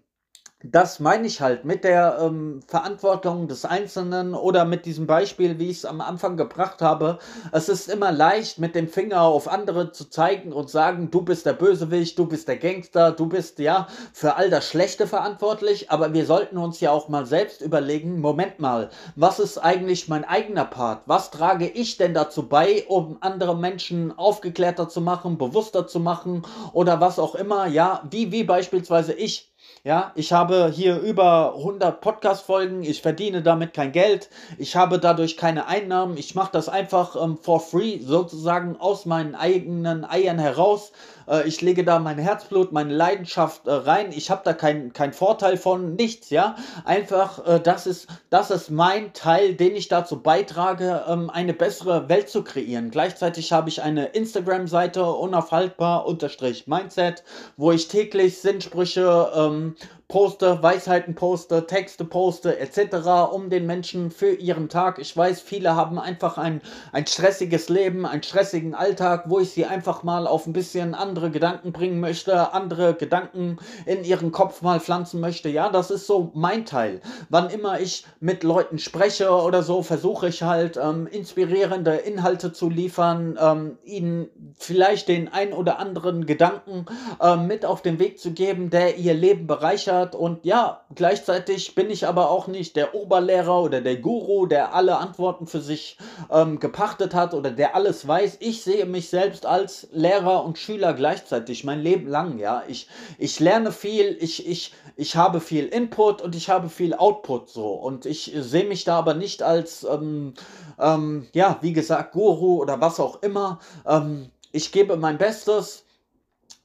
das 0.63 0.99
meine 0.99 1.27
ich 1.27 1.39
halt 1.39 1.65
mit 1.65 1.83
der 1.83 2.17
ähm, 2.19 2.61
Verantwortung 2.65 3.47
des 3.47 3.63
Einzelnen 3.63 4.33
oder 4.33 4.65
mit 4.65 4.87
diesem 4.87 5.05
Beispiel, 5.05 5.59
wie 5.59 5.69
ich 5.69 5.77
es 5.77 5.85
am 5.85 6.01
Anfang 6.01 6.35
gebracht 6.35 6.81
habe. 6.81 7.19
Es 7.51 7.69
ist 7.69 7.87
immer 7.87 8.11
leicht, 8.11 8.57
mit 8.57 8.73
dem 8.73 8.87
Finger 8.87 9.21
auf 9.21 9.47
andere 9.47 9.91
zu 9.91 10.09
zeigen 10.09 10.51
und 10.51 10.71
sagen, 10.71 11.11
du 11.11 11.21
bist 11.21 11.45
der 11.45 11.53
Bösewicht, 11.53 12.17
du 12.17 12.25
bist 12.25 12.47
der 12.47 12.57
Gangster, 12.57 13.11
du 13.11 13.27
bist 13.27 13.59
ja 13.59 13.87
für 14.13 14.35
all 14.35 14.49
das 14.49 14.67
Schlechte 14.67 15.05
verantwortlich. 15.05 15.91
Aber 15.91 16.13
wir 16.13 16.25
sollten 16.25 16.57
uns 16.57 16.79
ja 16.79 16.89
auch 16.89 17.07
mal 17.07 17.27
selbst 17.27 17.61
überlegen, 17.61 18.19
Moment 18.19 18.59
mal, 18.59 18.89
was 19.15 19.39
ist 19.39 19.59
eigentlich 19.59 20.07
mein 20.07 20.25
eigener 20.25 20.65
Part? 20.65 21.03
Was 21.05 21.29
trage 21.29 21.67
ich 21.67 21.97
denn 21.97 22.15
dazu 22.15 22.49
bei, 22.49 22.83
um 22.87 23.17
andere 23.21 23.55
Menschen 23.55 24.17
aufgeklärter 24.17 24.89
zu 24.89 25.01
machen, 25.01 25.37
bewusster 25.37 25.85
zu 25.85 25.99
machen 25.99 26.41
oder 26.73 26.99
was 26.99 27.19
auch 27.19 27.35
immer? 27.35 27.67
Ja, 27.67 28.01
wie, 28.09 28.31
wie 28.31 28.43
beispielsweise 28.43 29.13
ich 29.13 29.51
ja, 29.83 30.11
ich 30.15 30.33
habe 30.33 30.71
hier 30.73 30.99
über 30.99 31.55
100 31.55 32.01
Podcast-Folgen. 32.01 32.83
Ich 32.83 33.01
verdiene 33.01 33.41
damit 33.41 33.73
kein 33.73 33.91
Geld. 33.91 34.29
Ich 34.57 34.75
habe 34.75 34.99
dadurch 34.99 35.37
keine 35.37 35.67
Einnahmen. 35.67 36.17
Ich 36.17 36.35
mache 36.35 36.51
das 36.51 36.69
einfach 36.69 37.15
ähm, 37.21 37.37
for 37.41 37.59
free, 37.59 37.99
sozusagen 38.01 38.77
aus 38.77 39.05
meinen 39.05 39.35
eigenen 39.35 40.03
Eiern 40.03 40.39
heraus. 40.39 40.91
Äh, 41.27 41.47
ich 41.47 41.61
lege 41.61 41.83
da 41.83 41.99
mein 41.99 42.17
Herzblut, 42.17 42.71
meine 42.71 42.93
Leidenschaft 42.93 43.67
äh, 43.67 43.71
rein. 43.71 44.11
Ich 44.11 44.29
habe 44.29 44.41
da 44.43 44.53
keinen 44.53 44.93
kein 44.93 45.13
Vorteil 45.13 45.57
von, 45.57 45.95
nichts, 45.95 46.29
ja. 46.29 46.55
Einfach, 46.85 47.45
äh, 47.45 47.59
das, 47.59 47.87
ist, 47.87 48.07
das 48.29 48.51
ist 48.51 48.69
mein 48.69 49.13
Teil, 49.13 49.55
den 49.55 49.75
ich 49.75 49.87
dazu 49.87 50.21
beitrage, 50.21 51.03
ähm, 51.07 51.29
eine 51.29 51.53
bessere 51.53 52.09
Welt 52.09 52.29
zu 52.29 52.43
kreieren. 52.43 52.91
Gleichzeitig 52.91 53.51
habe 53.51 53.69
ich 53.69 53.81
eine 53.81 54.07
Instagram-Seite, 54.07 55.03
unaufhaltbar 55.05 56.05
unterstrich 56.05 56.67
Mindset, 56.67 57.23
wo 57.57 57.71
ich 57.71 57.87
täglich 57.87 58.39
Sinnsprüche 58.39 59.31
ähm, 59.35 59.75
poste, 60.09 60.63
Weisheiten 60.63 61.15
poste, 61.15 61.67
Texte 61.67 62.05
poste, 62.05 62.57
etc., 62.59 63.33
um 63.33 63.49
den 63.49 63.65
Menschen 63.65 64.09
für 64.09 64.31
ihren 64.31 64.69
Tag. 64.69 64.99
Ich 64.99 65.15
weiß, 65.15 65.41
viele 65.41 65.75
haben 65.75 65.99
einfach 65.99 66.37
ein, 66.37 66.61
ein 66.93 67.05
stressiges 67.05 67.67
Leben, 67.67 68.05
einen 68.05 68.23
stressigen 68.23 68.73
Alltag, 68.73 69.25
wo 69.27 69.39
ich 69.39 69.49
sie 69.49 69.65
einfach 69.65 70.03
mal 70.03 70.25
auf 70.25 70.47
ein 70.47 70.53
bisschen 70.53 70.95
andere 70.95 71.29
Gedanken 71.29 71.73
bringen 71.73 71.99
möchte, 71.99 72.53
andere 72.53 72.93
Gedanken 72.93 73.57
in 73.85 74.05
ihren 74.05 74.31
Kopf 74.31 74.61
mal 74.61 74.79
pflanzen 74.79 75.19
möchte. 75.19 75.49
Ja, 75.49 75.69
das 75.69 75.91
ist 75.91 76.07
so 76.07 76.31
mein 76.33 76.65
Teil. 76.65 77.01
Wann 77.27 77.49
immer 77.49 77.81
ich 77.81 78.05
mit 78.21 78.43
Leuten 78.43 78.79
spreche 78.79 79.29
oder 79.29 79.61
so, 79.61 79.83
versuche 79.83 80.29
ich 80.29 80.41
halt 80.41 80.77
ähm, 80.81 81.07
inspirierende 81.07 81.95
Inhalte 81.95 82.53
zu 82.53 82.69
liefern, 82.69 83.37
ähm, 83.41 83.77
ihnen 83.83 84.29
vielleicht 84.57 85.09
den 85.09 85.27
ein 85.27 85.51
oder 85.51 85.79
anderen 85.79 86.25
Gedanken 86.25 86.85
ähm, 87.21 87.47
mit 87.47 87.65
auf 87.65 87.81
den 87.81 87.99
Weg 87.99 88.19
zu 88.19 88.31
geben, 88.31 88.69
der 88.69 88.97
ihr 88.97 89.13
Leben 89.13 89.47
bereichert 89.47 89.96
erweitert 89.97 90.15
und 90.15 90.45
ja, 90.45 90.81
gleichzeitig 90.95 91.75
bin 91.75 91.89
ich 91.89 92.07
aber 92.07 92.29
auch 92.29 92.47
nicht 92.47 92.75
der 92.75 92.95
Oberlehrer 92.95 93.61
oder 93.61 93.81
der 93.81 93.97
Guru, 93.97 94.45
der 94.45 94.73
alle 94.73 94.97
Antworten 94.97 95.47
für 95.47 95.61
sich 95.61 95.97
ähm, 96.31 96.59
gepachtet 96.59 97.13
hat 97.13 97.33
oder 97.33 97.51
der 97.51 97.75
alles 97.75 98.07
weiß. 98.07 98.37
Ich 98.39 98.63
sehe 98.63 98.85
mich 98.85 99.09
selbst 99.09 99.45
als 99.45 99.87
Lehrer 99.91 100.43
und 100.43 100.57
Schüler 100.57 100.93
gleichzeitig, 100.93 101.63
mein 101.63 101.79
Leben 101.79 102.07
lang, 102.07 102.37
ja. 102.37 102.63
Ich, 102.67 102.87
ich 103.17 103.39
lerne 103.39 103.71
viel, 103.71 104.17
ich, 104.19 104.47
ich, 104.47 104.73
ich 104.95 105.15
habe 105.15 105.39
viel 105.39 105.65
Input 105.65 106.21
und 106.21 106.35
ich 106.35 106.49
habe 106.49 106.69
viel 106.69 106.93
Output 106.93 107.49
so 107.49 107.73
und 107.73 108.05
ich 108.05 108.33
sehe 108.35 108.65
mich 108.65 108.83
da 108.83 108.97
aber 108.97 109.13
nicht 109.13 109.43
als, 109.43 109.83
ähm, 109.83 110.33
ähm, 110.79 111.27
ja, 111.33 111.57
wie 111.61 111.73
gesagt, 111.73 112.13
Guru 112.13 112.61
oder 112.61 112.79
was 112.81 112.99
auch 112.99 113.21
immer. 113.21 113.59
Ähm, 113.85 114.29
ich 114.51 114.71
gebe 114.71 114.97
mein 114.97 115.17
Bestes 115.17 115.86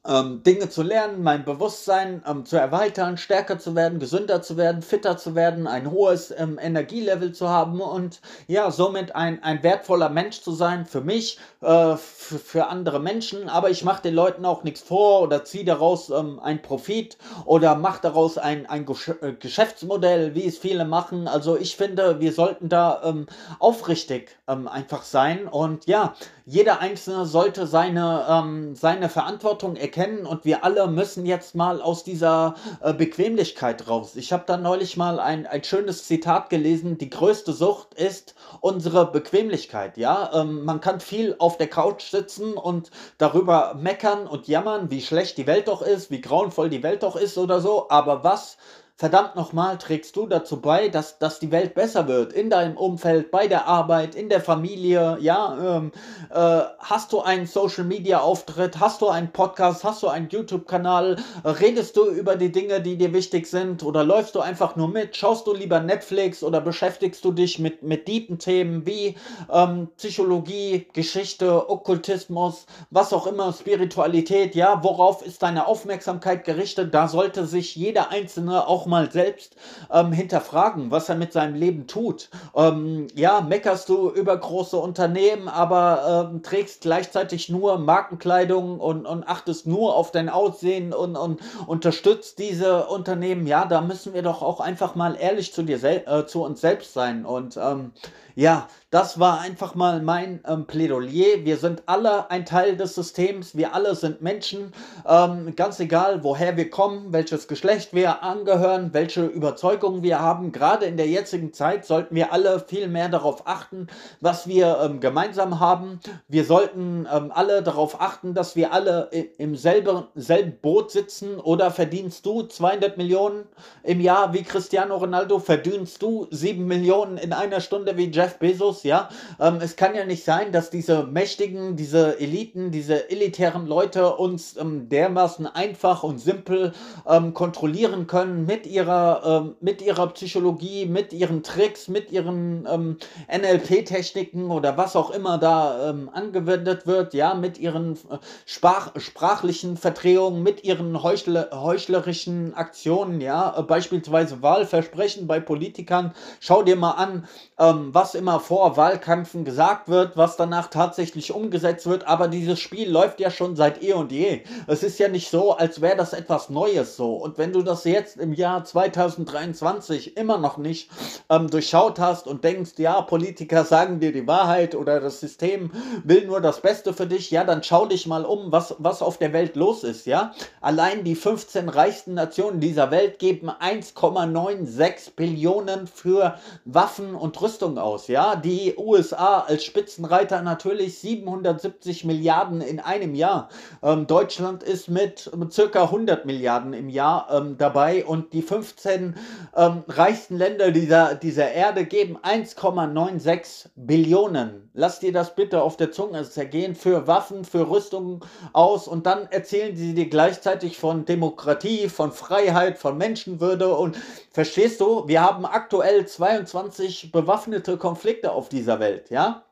ähm, 0.05 0.43
Dinge 0.43 0.69
zu 0.69 0.83
lernen, 0.83 1.23
mein 1.23 1.45
Bewusstsein 1.45 2.23
ähm, 2.27 2.45
zu 2.45 2.57
erweitern, 2.57 3.17
stärker 3.17 3.57
zu 3.57 3.73
werden, 3.73 3.99
gesünder 3.99 4.41
zu 4.41 4.57
werden, 4.57 4.81
fitter 4.81 5.17
zu 5.17 5.33
werden, 5.33 5.65
ein 5.65 5.89
hohes 5.89 6.33
ähm, 6.37 6.59
Energielevel 6.61 7.31
zu 7.31 7.47
haben 7.47 7.79
und 7.79 8.19
ja, 8.47 8.69
somit 8.69 9.15
ein, 9.15 9.41
ein 9.43 9.63
wertvoller 9.63 10.09
Mensch 10.09 10.41
zu 10.41 10.51
sein 10.51 10.85
für 10.85 11.01
mich, 11.01 11.39
äh, 11.61 11.95
für 11.95 12.67
andere 12.67 12.99
Menschen. 12.99 13.47
Aber 13.47 13.69
ich 13.69 13.85
mache 13.85 14.01
den 14.01 14.13
Leuten 14.13 14.45
auch 14.45 14.63
nichts 14.63 14.81
vor 14.81 15.21
oder 15.21 15.45
ziehe 15.45 15.63
daraus 15.63 16.09
ähm, 16.09 16.39
ein 16.41 16.61
Profit 16.61 17.17
oder 17.45 17.75
mache 17.75 18.01
daraus 18.01 18.37
ein, 18.37 18.65
ein 18.65 18.85
äh, 19.21 19.33
Geschäftsmodell, 19.33 20.35
wie 20.35 20.45
es 20.45 20.57
viele 20.57 20.83
machen. 20.83 21.29
Also 21.29 21.55
ich 21.57 21.77
finde, 21.77 22.19
wir 22.19 22.33
sollten 22.33 22.67
da 22.67 23.01
ähm, 23.05 23.27
aufrichtig 23.59 24.37
ähm, 24.49 24.67
einfach 24.67 25.03
sein 25.03 25.47
und 25.47 25.87
ja, 25.87 26.13
jeder 26.45 26.81
Einzelne 26.81 27.25
sollte 27.25 27.67
seine, 27.67 28.25
ähm, 28.29 28.75
seine 28.75 29.07
Verantwortung 29.07 29.77
erkennen 29.77 29.92
und 30.25 30.43
wir 30.43 30.63
alle 30.63 30.87
müssen 30.87 31.25
jetzt 31.25 31.53
mal 31.53 31.81
aus 31.81 32.03
dieser 32.03 32.55
äh, 32.81 32.93
Bequemlichkeit 32.93 33.87
raus. 33.87 34.15
Ich 34.15 34.33
habe 34.33 34.43
da 34.47 34.57
neulich 34.57 34.97
mal 34.97 35.19
ein, 35.19 35.45
ein 35.45 35.63
schönes 35.63 36.07
Zitat 36.07 36.49
gelesen, 36.49 36.97
die 36.97 37.09
größte 37.09 37.53
Sucht 37.53 37.93
ist 37.93 38.33
unsere 38.59 39.11
Bequemlichkeit. 39.11 39.97
Ja, 39.97 40.31
ähm, 40.33 40.65
man 40.65 40.81
kann 40.81 40.99
viel 40.99 41.35
auf 41.37 41.57
der 41.57 41.67
Couch 41.67 42.09
sitzen 42.09 42.53
und 42.53 42.89
darüber 43.19 43.75
meckern 43.75 44.25
und 44.25 44.47
jammern, 44.47 44.89
wie 44.89 45.01
schlecht 45.01 45.37
die 45.37 45.47
Welt 45.47 45.67
doch 45.67 45.83
ist, 45.83 46.09
wie 46.09 46.21
grauenvoll 46.21 46.69
die 46.69 46.81
Welt 46.81 47.03
doch 47.03 47.15
ist 47.15 47.37
oder 47.37 47.61
so, 47.61 47.89
aber 47.89 48.23
was 48.23 48.57
verdammt 49.03 49.35
nochmal 49.35 49.77
trägst 49.77 50.15
du 50.15 50.27
dazu 50.27 50.61
bei, 50.61 50.89
dass, 50.89 51.17
dass 51.17 51.39
die 51.39 51.51
Welt 51.51 51.73
besser 51.73 52.07
wird, 52.07 52.31
in 52.31 52.49
deinem 52.49 52.77
Umfeld, 52.77 53.31
bei 53.31 53.47
der 53.47 53.67
Arbeit, 53.67 54.15
in 54.15 54.29
der 54.29 54.39
Familie, 54.39 55.17
ja, 55.19 55.77
ähm, 55.77 55.91
äh, 56.29 56.61
hast 56.79 57.11
du 57.11 57.19
einen 57.19 57.45
Social 57.45 57.83
Media 57.83 58.19
Auftritt, 58.19 58.79
hast 58.79 59.01
du 59.01 59.09
einen 59.09 59.31
Podcast, 59.33 59.83
hast 59.83 60.03
du 60.03 60.07
einen 60.07 60.29
YouTube-Kanal, 60.29 61.17
redest 61.43 61.97
du 61.97 62.05
über 62.05 62.35
die 62.35 62.51
Dinge, 62.51 62.79
die 62.81 62.95
dir 62.95 63.11
wichtig 63.11 63.47
sind? 63.47 63.83
Oder 63.83 64.03
läufst 64.03 64.35
du 64.35 64.39
einfach 64.39 64.75
nur 64.75 64.87
mit, 64.87 65.17
schaust 65.17 65.47
du 65.47 65.53
lieber 65.53 65.81
Netflix 65.81 66.43
oder 66.43 66.61
beschäftigst 66.61 67.25
du 67.25 67.31
dich 67.33 67.59
mit, 67.59 67.83
mit 67.83 68.05
tiefen 68.05 68.39
Themen 68.39 68.85
wie 68.85 69.15
ähm, 69.51 69.89
Psychologie, 69.97 70.87
Geschichte, 70.93 71.69
Okkultismus, 71.69 72.67
was 72.89 73.11
auch 73.11 73.27
immer, 73.27 73.51
Spiritualität, 73.51 74.55
ja, 74.55 74.81
worauf 74.81 75.25
ist 75.25 75.43
deine 75.43 75.67
Aufmerksamkeit 75.67 76.45
gerichtet, 76.45 76.93
da 76.93 77.09
sollte 77.09 77.45
sich 77.45 77.75
jeder 77.75 78.09
Einzelne 78.09 78.65
auch 78.65 78.83
auch 78.83 78.92
mal 78.93 79.11
selbst 79.11 79.55
ähm, 79.91 80.11
hinterfragen, 80.11 80.91
was 80.91 81.09
er 81.09 81.15
mit 81.15 81.33
seinem 81.33 81.55
Leben 81.55 81.87
tut. 81.87 82.29
Ähm, 82.55 83.07
ja, 83.15 83.41
meckerst 83.41 83.89
du 83.89 84.11
über 84.11 84.37
große 84.37 84.77
Unternehmen, 84.77 85.47
aber 85.47 86.29
ähm, 86.31 86.43
trägst 86.43 86.81
gleichzeitig 86.81 87.49
nur 87.49 87.79
Markenkleidung 87.79 88.79
und, 88.79 89.07
und 89.07 89.27
achtest 89.27 89.65
nur 89.65 89.95
auf 89.95 90.11
dein 90.11 90.29
Aussehen 90.29 90.93
und, 90.93 91.15
und 91.15 91.41
unterstützt 91.65 92.37
diese 92.37 92.85
Unternehmen. 92.85 93.47
Ja, 93.47 93.65
da 93.65 93.81
müssen 93.81 94.13
wir 94.13 94.21
doch 94.21 94.43
auch 94.43 94.59
einfach 94.59 94.93
mal 94.93 95.17
ehrlich 95.19 95.53
zu 95.53 95.63
dir 95.63 95.83
äh, 95.83 96.27
zu 96.27 96.43
uns 96.43 96.61
selbst 96.61 96.93
sein. 96.93 97.25
Und 97.25 97.57
ähm, 97.57 97.93
ja, 98.35 98.67
das 98.93 99.19
war 99.19 99.39
einfach 99.41 99.73
mal 99.73 100.03
mein 100.03 100.41
ähm, 100.47 100.67
Plädoyer. 100.67 101.43
Wir 101.43 101.57
sind 101.57 101.81
alle 101.87 102.29
ein 102.29 102.45
Teil 102.45 102.77
des 102.77 102.93
Systems. 102.93 103.57
Wir 103.57 103.73
alle 103.73 103.95
sind 103.95 104.21
Menschen. 104.21 104.71
Ähm, 105.07 105.55
ganz 105.55 105.79
egal, 105.79 106.23
woher 106.23 106.57
wir 106.57 106.69
kommen, 106.69 107.11
welches 107.11 107.47
Geschlecht 107.47 107.93
wir 107.93 108.21
angehören, 108.21 108.93
welche 108.93 109.25
Überzeugungen 109.25 110.03
wir 110.03 110.19
haben. 110.19 110.51
Gerade 110.51 110.85
in 110.85 110.97
der 110.97 111.07
jetzigen 111.07 111.53
Zeit 111.53 111.85
sollten 111.85 112.13
wir 112.13 112.31
alle 112.31 112.59
viel 112.59 112.87
mehr 112.87 113.09
darauf 113.09 113.47
achten, 113.47 113.87
was 114.21 114.47
wir 114.47 114.77
ähm, 114.83 114.99
gemeinsam 114.99 115.59
haben. 115.59 115.99
Wir 116.27 116.45
sollten 116.45 117.07
ähm, 117.11 117.31
alle 117.33 117.63
darauf 117.63 117.99
achten, 117.99 118.35
dass 118.35 118.55
wir 118.55 118.73
alle 118.73 119.09
im 119.39 119.55
selben, 119.55 120.03
selben 120.13 120.59
Boot 120.61 120.91
sitzen. 120.91 121.39
Oder 121.39 121.71
verdienst 121.71 122.27
du 122.27 122.43
200 122.43 122.97
Millionen 122.97 123.45
im 123.81 124.01
Jahr 124.01 124.33
wie 124.33 124.43
Cristiano 124.43 124.97
Ronaldo? 124.97 125.39
Verdienst 125.39 125.99
du 126.03 126.27
7 126.29 126.63
Millionen 126.63 127.17
in 127.17 127.33
einer 127.33 127.59
Stunde 127.59 127.97
wie 127.97 128.11
Jeff 128.23 128.39
Bezos? 128.39 128.83
ja. 128.83 129.09
Ähm, 129.39 129.59
es 129.61 129.75
kann 129.75 129.95
ja 129.95 130.05
nicht 130.05 130.23
sein, 130.23 130.53
dass 130.53 130.69
diese 130.69 131.03
Mächtigen, 131.03 131.75
diese 131.75 132.19
Eliten, 132.19 132.71
diese 132.71 133.09
elitären 133.09 133.67
Leute 133.67 134.15
uns 134.15 134.55
ähm, 134.55 134.87
dermaßen 134.87 135.45
einfach 135.47 136.03
und 136.03 136.19
simpel 136.19 136.71
ähm, 137.05 137.33
kontrollieren 137.33 138.07
können 138.07 138.45
mit 138.45 138.65
ihrer, 138.65 139.43
ähm, 139.43 139.55
mit 139.59 139.81
ihrer 139.81 140.07
Psychologie, 140.07 140.85
mit 140.85 141.11
ihren 141.11 141.43
Tricks, 141.43 141.89
mit 141.89 142.11
ihren 142.13 142.65
ähm, 142.71 142.97
NLP-Techniken 143.29 144.49
oder 144.51 144.77
was 144.77 144.95
auch 144.95 145.11
immer 145.11 145.37
da 145.37 145.89
ähm, 145.89 146.09
angewendet 146.13 146.87
wird, 146.87 147.13
ja, 147.13 147.33
mit 147.33 147.57
ihren 147.57 147.93
äh, 147.93 148.17
Sprach 148.45 148.91
sprachlichen 148.97 149.75
Verdrehungen, 149.75 150.43
mit 150.43 150.63
ihren 150.63 151.03
heuchle 151.03 151.49
heuchlerischen 151.53 152.53
Aktionen, 152.53 153.19
ja, 153.19 153.57
äh, 153.57 153.63
beispielsweise 153.63 154.41
Wahlversprechen 154.41 155.27
bei 155.27 155.41
Politikern. 155.41 156.13
Schau 156.39 156.63
dir 156.63 156.77
mal 156.77 156.91
an, 156.91 157.27
was 157.57 158.12
immer 158.15 158.39
vor 158.39 158.77
Wahlkämpfen 158.77 159.45
gesagt 159.45 159.87
wird, 159.87 160.17
was 160.17 160.37
danach 160.37 160.67
tatsächlich 160.67 161.33
umgesetzt 161.33 161.85
wird, 161.85 162.07
aber 162.07 162.27
dieses 162.27 162.59
Spiel 162.59 162.89
läuft 162.89 163.19
ja 163.19 163.31
schon 163.31 163.55
seit 163.55 163.83
eh 163.83 163.93
und 163.93 164.11
je. 164.11 164.41
Es 164.67 164.83
ist 164.83 164.99
ja 164.99 165.07
nicht 165.07 165.29
so, 165.29 165.53
als 165.53 165.81
wäre 165.81 165.97
das 165.97 166.13
etwas 166.13 166.49
Neues 166.49 166.95
so. 166.95 167.15
Und 167.15 167.37
wenn 167.37 167.53
du 167.53 167.61
das 167.61 167.83
jetzt 167.83 168.17
im 168.17 168.33
Jahr 168.33 168.63
2023 168.63 170.17
immer 170.17 170.37
noch 170.37 170.57
nicht 170.57 170.89
ähm, 171.29 171.49
durchschaut 171.49 171.99
hast 171.99 172.27
und 172.27 172.43
denkst, 172.43 172.73
ja, 172.77 173.01
Politiker 173.01 173.63
sagen 173.65 173.99
dir 173.99 174.11
die 174.11 174.27
Wahrheit 174.27 174.75
oder 174.75 174.99
das 174.99 175.19
System 175.19 175.71
will 176.03 176.25
nur 176.25 176.41
das 176.41 176.61
Beste 176.61 176.93
für 176.93 177.07
dich, 177.07 177.31
ja, 177.31 177.43
dann 177.43 177.63
schau 177.63 177.85
dich 177.85 178.07
mal 178.07 178.25
um, 178.25 178.51
was, 178.51 178.75
was 178.79 179.01
auf 179.01 179.17
der 179.17 179.33
Welt 179.33 179.55
los 179.55 179.83
ist, 179.83 180.05
ja. 180.05 180.33
Allein 180.61 181.03
die 181.03 181.15
15 181.15 181.69
reichsten 181.69 182.13
Nationen 182.13 182.59
dieser 182.59 182.91
Welt 182.91 183.19
geben 183.19 183.49
1,96 183.49 185.15
Billionen 185.15 185.87
für 185.87 186.37
Waffen 186.65 187.15
und 187.15 187.41
Rüstung 187.41 187.77
aus, 187.77 188.02
ja. 188.07 188.35
Die 188.35 188.75
USA 188.77 189.39
als 189.39 189.63
Spitzenreiter 189.63 190.41
natürlich 190.41 190.99
770 190.99 192.05
Milliarden 192.05 192.61
in 192.61 192.79
einem 192.79 193.15
Jahr. 193.15 193.49
Ähm, 193.81 194.07
Deutschland 194.07 194.63
ist 194.63 194.89
mit, 194.89 195.31
mit 195.35 195.53
circa 195.53 195.83
100 195.83 196.25
Milliarden 196.25 196.73
im 196.73 196.89
Jahr 196.89 197.27
ähm, 197.31 197.57
dabei 197.57 198.05
und 198.05 198.33
die 198.33 198.41
15 198.41 199.15
ähm, 199.55 199.83
reichsten 199.87 200.37
Länder 200.37 200.71
dieser, 200.71 201.15
dieser 201.15 201.51
Erde 201.51 201.85
geben 201.85 202.17
1,96 202.17 203.69
Billionen. 203.75 204.69
Lass 204.73 204.99
dir 204.99 205.13
das 205.13 205.35
bitte 205.35 205.61
auf 205.61 205.77
der 205.77 205.91
Zunge 205.91 206.23
zergehen 206.23 206.75
für 206.75 207.07
Waffen, 207.07 207.45
für 207.45 207.69
Rüstungen 207.69 208.21
aus 208.53 208.87
und 208.87 209.05
dann 209.05 209.27
erzählen 209.31 209.75
sie 209.75 209.93
dir 209.93 210.09
gleichzeitig 210.09 210.77
von 210.77 211.05
Demokratie, 211.05 211.89
von 211.89 212.11
Freiheit, 212.11 212.77
von 212.77 212.97
Menschenwürde 212.97 213.75
und 213.75 213.97
verstehst 214.31 214.81
du, 214.81 215.07
wir 215.07 215.21
haben 215.21 215.45
aktuell 215.45 216.07
22 216.07 217.11
bewaffnete 217.11 217.77
Konflikte 217.77 217.92
auf 218.31 218.49
dieser 218.49 218.79
Welt, 218.79 219.09
ja? 219.09 219.45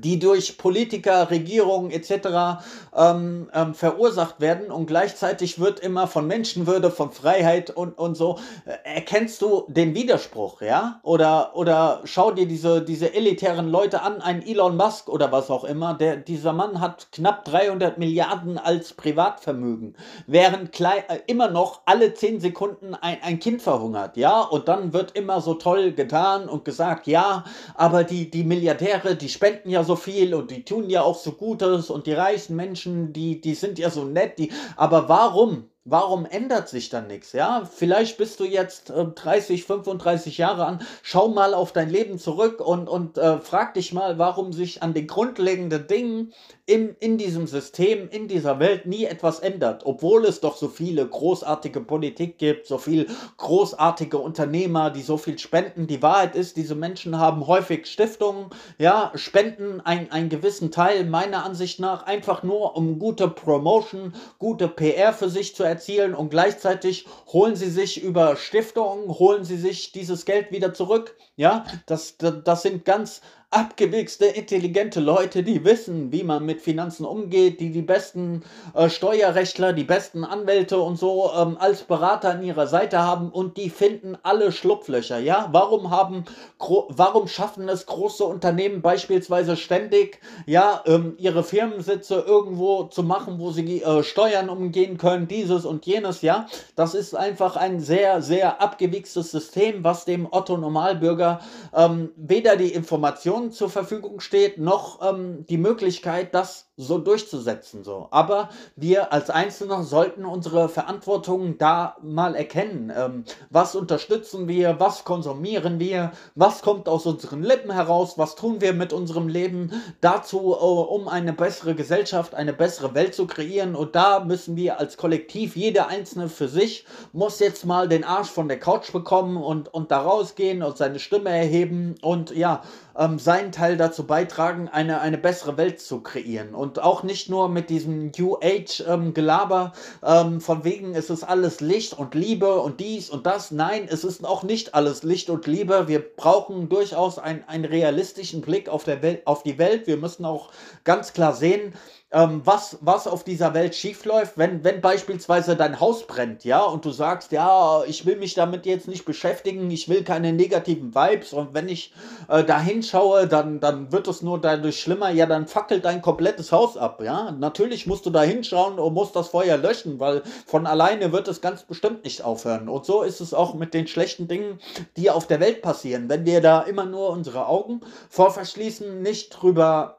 Die 0.00 0.18
durch 0.18 0.58
Politiker, 0.58 1.30
Regierungen 1.30 1.90
etc. 1.90 2.62
Ähm, 2.94 3.48
ähm, 3.52 3.74
verursacht 3.74 4.40
werden 4.40 4.70
und 4.70 4.86
gleichzeitig 4.86 5.58
wird 5.58 5.80
immer 5.80 6.06
von 6.06 6.26
Menschenwürde, 6.26 6.90
von 6.90 7.12
Freiheit 7.12 7.70
und, 7.70 7.98
und 7.98 8.16
so. 8.16 8.38
Äh, 8.64 8.96
erkennst 8.96 9.42
du 9.42 9.64
den 9.68 9.94
Widerspruch, 9.94 10.62
ja? 10.62 11.00
Oder, 11.02 11.52
oder 11.54 12.00
schau 12.04 12.30
dir 12.30 12.46
diese, 12.46 12.82
diese 12.82 13.14
elitären 13.14 13.68
Leute 13.68 14.02
an, 14.02 14.20
ein 14.20 14.46
Elon 14.46 14.76
Musk 14.76 15.08
oder 15.08 15.32
was 15.32 15.50
auch 15.50 15.64
immer, 15.64 15.94
der, 15.94 16.16
dieser 16.16 16.52
Mann 16.52 16.80
hat 16.80 17.08
knapp 17.12 17.44
300 17.44 17.98
Milliarden 17.98 18.58
als 18.58 18.92
Privatvermögen, 18.92 19.96
während 20.26 20.72
klein, 20.72 21.02
äh, 21.08 21.18
immer 21.26 21.48
noch 21.48 21.82
alle 21.86 22.14
10 22.14 22.40
Sekunden 22.40 22.94
ein, 22.94 23.18
ein 23.22 23.38
Kind 23.38 23.62
verhungert, 23.62 24.16
ja? 24.16 24.40
Und 24.40 24.68
dann 24.68 24.92
wird 24.92 25.12
immer 25.12 25.40
so 25.40 25.54
toll 25.54 25.92
getan 25.92 26.48
und 26.48 26.64
gesagt, 26.64 27.06
ja, 27.06 27.44
aber 27.74 28.04
die, 28.04 28.30
die 28.30 28.44
Milliardäre, 28.44 29.16
die 29.16 29.28
spenden 29.28 29.70
ja 29.70 29.84
so 29.86 29.96
viel 29.96 30.34
und 30.34 30.50
die 30.50 30.64
tun 30.64 30.90
ja 30.90 31.02
auch 31.02 31.16
so 31.16 31.32
Gutes 31.32 31.90
und 31.90 32.06
die 32.06 32.12
reichen 32.12 32.56
Menschen, 32.56 33.12
die, 33.12 33.40
die 33.40 33.54
sind 33.54 33.78
ja 33.78 33.90
so 33.90 34.04
nett, 34.04 34.38
die, 34.38 34.52
aber 34.76 35.08
warum? 35.08 35.70
Warum 35.88 36.26
ändert 36.26 36.68
sich 36.68 36.88
dann 36.88 37.06
nichts? 37.06 37.32
Ja, 37.32 37.62
vielleicht 37.64 38.18
bist 38.18 38.40
du 38.40 38.44
jetzt 38.44 38.90
äh, 38.90 39.04
30, 39.04 39.62
35 39.62 40.36
Jahre 40.36 40.66
an. 40.66 40.82
Schau 41.02 41.28
mal 41.28 41.54
auf 41.54 41.72
dein 41.72 41.88
Leben 41.88 42.18
zurück 42.18 42.60
und, 42.60 42.88
und 42.88 43.18
äh, 43.18 43.38
frag 43.38 43.74
dich 43.74 43.92
mal, 43.92 44.18
warum 44.18 44.52
sich 44.52 44.82
an 44.82 44.94
den 44.94 45.06
grundlegenden 45.06 45.86
Dingen 45.86 46.32
im, 46.66 46.96
in 46.98 47.16
diesem 47.16 47.46
System, 47.46 48.08
in 48.10 48.26
dieser 48.26 48.58
Welt 48.58 48.86
nie 48.86 49.04
etwas 49.04 49.38
ändert, 49.38 49.86
obwohl 49.86 50.24
es 50.24 50.40
doch 50.40 50.56
so 50.56 50.66
viele 50.66 51.06
großartige 51.06 51.80
Politik 51.80 52.38
gibt, 52.38 52.66
so 52.66 52.78
viel 52.78 53.06
großartige 53.36 54.18
Unternehmer, 54.18 54.90
die 54.90 55.02
so 55.02 55.16
viel 55.16 55.38
spenden. 55.38 55.86
Die 55.86 56.02
Wahrheit 56.02 56.34
ist, 56.34 56.56
diese 56.56 56.74
Menschen 56.74 57.18
haben 57.18 57.46
häufig 57.46 57.86
Stiftungen, 57.86 58.50
ja, 58.78 59.12
spenden 59.14 59.80
ein, 59.80 60.10
einen 60.10 60.28
gewissen 60.28 60.72
Teil 60.72 61.04
meiner 61.04 61.44
Ansicht 61.44 61.78
nach 61.78 62.02
einfach 62.02 62.42
nur 62.42 62.76
um 62.76 62.98
gute 62.98 63.28
Promotion, 63.28 64.12
gute 64.40 64.66
PR 64.66 65.12
für 65.12 65.28
sich 65.28 65.54
zu 65.54 65.62
erzielen 65.62 66.16
und 66.16 66.30
gleichzeitig 66.30 67.06
holen 67.28 67.54
sie 67.54 67.70
sich 67.70 68.02
über 68.02 68.34
Stiftungen, 68.34 69.08
holen 69.08 69.44
sie 69.44 69.56
sich 69.56 69.92
dieses 69.92 70.24
Geld 70.24 70.50
wieder 70.50 70.74
zurück. 70.74 71.16
Ja, 71.36 71.64
das, 71.86 72.16
das 72.18 72.62
sind 72.62 72.84
ganz 72.84 73.20
abgewichste, 73.56 74.26
intelligente 74.26 75.00
Leute, 75.00 75.42
die 75.42 75.64
wissen, 75.64 76.12
wie 76.12 76.24
man 76.24 76.44
mit 76.44 76.60
Finanzen 76.60 77.06
umgeht, 77.06 77.58
die 77.58 77.70
die 77.70 77.80
besten 77.80 78.42
äh, 78.74 78.90
Steuerrechtler, 78.90 79.72
die 79.72 79.84
besten 79.84 80.24
Anwälte 80.24 80.78
und 80.78 80.98
so 80.98 81.30
ähm, 81.34 81.56
als 81.58 81.82
Berater 81.82 82.32
an 82.32 82.42
ihrer 82.42 82.66
Seite 82.66 82.98
haben 82.98 83.30
und 83.30 83.56
die 83.56 83.70
finden 83.70 84.18
alle 84.22 84.52
Schlupflöcher. 84.52 85.20
Ja, 85.20 85.48
warum 85.52 85.90
haben, 85.90 86.26
warum 86.58 87.28
schaffen 87.28 87.66
es 87.70 87.86
große 87.86 88.24
Unternehmen 88.24 88.82
beispielsweise 88.82 89.56
ständig, 89.56 90.20
ja, 90.44 90.82
ähm, 90.84 91.14
ihre 91.16 91.42
Firmensitze 91.42 92.22
irgendwo 92.26 92.84
zu 92.84 93.04
machen, 93.04 93.38
wo 93.38 93.52
sie 93.52 93.82
äh, 93.82 94.02
Steuern 94.02 94.50
umgehen 94.50 94.98
können, 94.98 95.28
dieses 95.28 95.64
und 95.64 95.86
jenes. 95.86 96.20
Ja, 96.20 96.46
das 96.74 96.94
ist 96.94 97.16
einfach 97.16 97.56
ein 97.56 97.80
sehr, 97.80 98.20
sehr 98.20 98.60
abgewichstes 98.60 99.30
System, 99.30 99.82
was 99.82 100.04
dem 100.04 100.28
Otto 100.30 100.58
Normalbürger 100.58 101.40
ähm, 101.74 102.10
weder 102.16 102.56
die 102.56 102.74
Information 102.74 103.45
Zur 103.52 103.70
Verfügung 103.70 104.20
steht, 104.20 104.58
noch 104.58 105.00
ähm, 105.02 105.46
die 105.46 105.58
Möglichkeit, 105.58 106.34
das 106.34 106.65
so 106.76 106.98
durchzusetzen. 106.98 107.84
So. 107.84 108.08
Aber 108.10 108.50
wir 108.76 109.12
als 109.12 109.30
Einzelne 109.30 109.82
sollten 109.82 110.24
unsere 110.24 110.68
Verantwortung 110.68 111.58
da 111.58 111.96
mal 112.02 112.34
erkennen. 112.34 112.92
Ähm, 112.94 113.24
was 113.50 113.74
unterstützen 113.74 114.46
wir, 114.48 114.78
was 114.78 115.04
konsumieren 115.04 115.80
wir, 115.80 116.12
was 116.34 116.62
kommt 116.62 116.88
aus 116.88 117.06
unseren 117.06 117.42
Lippen 117.42 117.70
heraus, 117.70 118.18
was 118.18 118.34
tun 118.34 118.60
wir 118.60 118.74
mit 118.74 118.92
unserem 118.92 119.28
Leben 119.28 119.72
dazu, 120.00 120.52
äh, 120.52 120.64
um 120.64 121.08
eine 121.08 121.32
bessere 121.32 121.74
Gesellschaft, 121.74 122.34
eine 122.34 122.52
bessere 122.52 122.94
Welt 122.94 123.14
zu 123.14 123.26
kreieren. 123.26 123.74
Und 123.74 123.96
da 123.96 124.20
müssen 124.20 124.56
wir 124.56 124.78
als 124.78 124.96
Kollektiv, 124.96 125.56
jeder 125.56 125.88
Einzelne 125.88 126.28
für 126.28 126.48
sich, 126.48 126.84
muss 127.12 127.38
jetzt 127.38 127.64
mal 127.64 127.88
den 127.88 128.04
Arsch 128.04 128.30
von 128.30 128.48
der 128.48 128.60
Couch 128.60 128.92
bekommen 128.92 129.38
und, 129.38 129.72
und 129.72 129.90
da 129.90 130.02
rausgehen 130.02 130.62
und 130.62 130.76
seine 130.76 130.98
Stimme 130.98 131.30
erheben 131.30 131.94
und 132.02 132.36
ja, 132.36 132.62
ähm, 132.98 133.18
seinen 133.18 133.52
Teil 133.52 133.76
dazu 133.76 134.06
beitragen, 134.06 134.68
eine, 134.68 135.00
eine 135.00 135.18
bessere 135.18 135.56
Welt 135.56 135.80
zu 135.80 136.00
kreieren. 136.00 136.54
Und 136.54 136.65
auch 136.74 137.02
nicht 137.02 137.28
nur 137.28 137.48
mit 137.48 137.70
diesem 137.70 138.12
New 138.18 138.36
Age-Gelaber, 138.36 139.72
ähm, 140.04 140.26
ähm, 140.26 140.40
von 140.40 140.64
wegen, 140.64 140.94
es 140.94 141.10
ist 141.10 141.24
alles 141.24 141.60
Licht 141.60 141.98
und 141.98 142.14
Liebe 142.14 142.60
und 142.60 142.80
dies 142.80 143.10
und 143.10 143.26
das. 143.26 143.50
Nein, 143.50 143.88
es 143.90 144.04
ist 144.04 144.24
auch 144.24 144.42
nicht 144.42 144.74
alles 144.74 145.02
Licht 145.02 145.30
und 145.30 145.46
Liebe. 145.46 145.88
Wir 145.88 146.00
brauchen 146.00 146.68
durchaus 146.68 147.18
ein, 147.18 147.46
einen 147.48 147.64
realistischen 147.64 148.40
Blick 148.40 148.68
auf, 148.68 148.84
der 148.84 149.02
Welt, 149.02 149.26
auf 149.26 149.42
die 149.42 149.58
Welt. 149.58 149.86
Wir 149.86 149.96
müssen 149.96 150.24
auch 150.24 150.50
ganz 150.84 151.12
klar 151.12 151.34
sehen, 151.34 151.74
ähm, 152.16 152.40
was, 152.44 152.78
was 152.80 153.06
auf 153.06 153.24
dieser 153.24 153.52
Welt 153.52 153.74
schiefläuft, 153.74 154.38
wenn, 154.38 154.64
wenn 154.64 154.80
beispielsweise 154.80 155.54
dein 155.54 155.80
Haus 155.80 156.06
brennt, 156.06 156.44
ja, 156.44 156.62
und 156.62 156.86
du 156.86 156.90
sagst, 156.90 157.30
ja, 157.30 157.84
ich 157.84 158.06
will 158.06 158.16
mich 158.16 158.32
damit 158.32 158.64
jetzt 158.64 158.88
nicht 158.88 159.04
beschäftigen, 159.04 159.70
ich 159.70 159.90
will 159.90 160.02
keine 160.02 160.32
negativen 160.32 160.94
Vibes 160.94 161.34
und 161.34 161.52
wenn 161.52 161.68
ich 161.68 161.92
äh, 162.28 162.42
da 162.42 162.58
hinschaue, 162.58 163.26
dann, 163.26 163.60
dann 163.60 163.92
wird 163.92 164.08
es 164.08 164.22
nur 164.22 164.40
dadurch 164.40 164.80
schlimmer, 164.80 165.10
ja, 165.10 165.26
dann 165.26 165.46
fackelt 165.46 165.84
dein 165.84 166.00
komplettes 166.00 166.52
Haus 166.52 166.78
ab, 166.78 167.02
ja. 167.04 167.32
Natürlich 167.32 167.86
musst 167.86 168.06
du 168.06 168.10
da 168.10 168.22
hinschauen 168.22 168.78
und 168.78 168.94
musst 168.94 169.14
das 169.14 169.28
Feuer 169.28 169.58
löschen, 169.58 170.00
weil 170.00 170.22
von 170.46 170.66
alleine 170.66 171.12
wird 171.12 171.28
es 171.28 171.42
ganz 171.42 171.64
bestimmt 171.64 172.04
nicht 172.04 172.24
aufhören. 172.24 172.70
Und 172.70 172.86
so 172.86 173.02
ist 173.02 173.20
es 173.20 173.34
auch 173.34 173.52
mit 173.52 173.74
den 173.74 173.86
schlechten 173.86 174.26
Dingen, 174.26 174.58
die 174.96 175.10
auf 175.10 175.26
der 175.26 175.40
Welt 175.40 175.60
passieren. 175.60 176.08
Wenn 176.08 176.24
wir 176.24 176.40
da 176.40 176.62
immer 176.62 176.86
nur 176.86 177.10
unsere 177.10 177.46
Augen 177.46 177.82
vor 178.08 178.30
verschließen, 178.30 179.02
nicht 179.02 179.30
drüber 179.30 179.95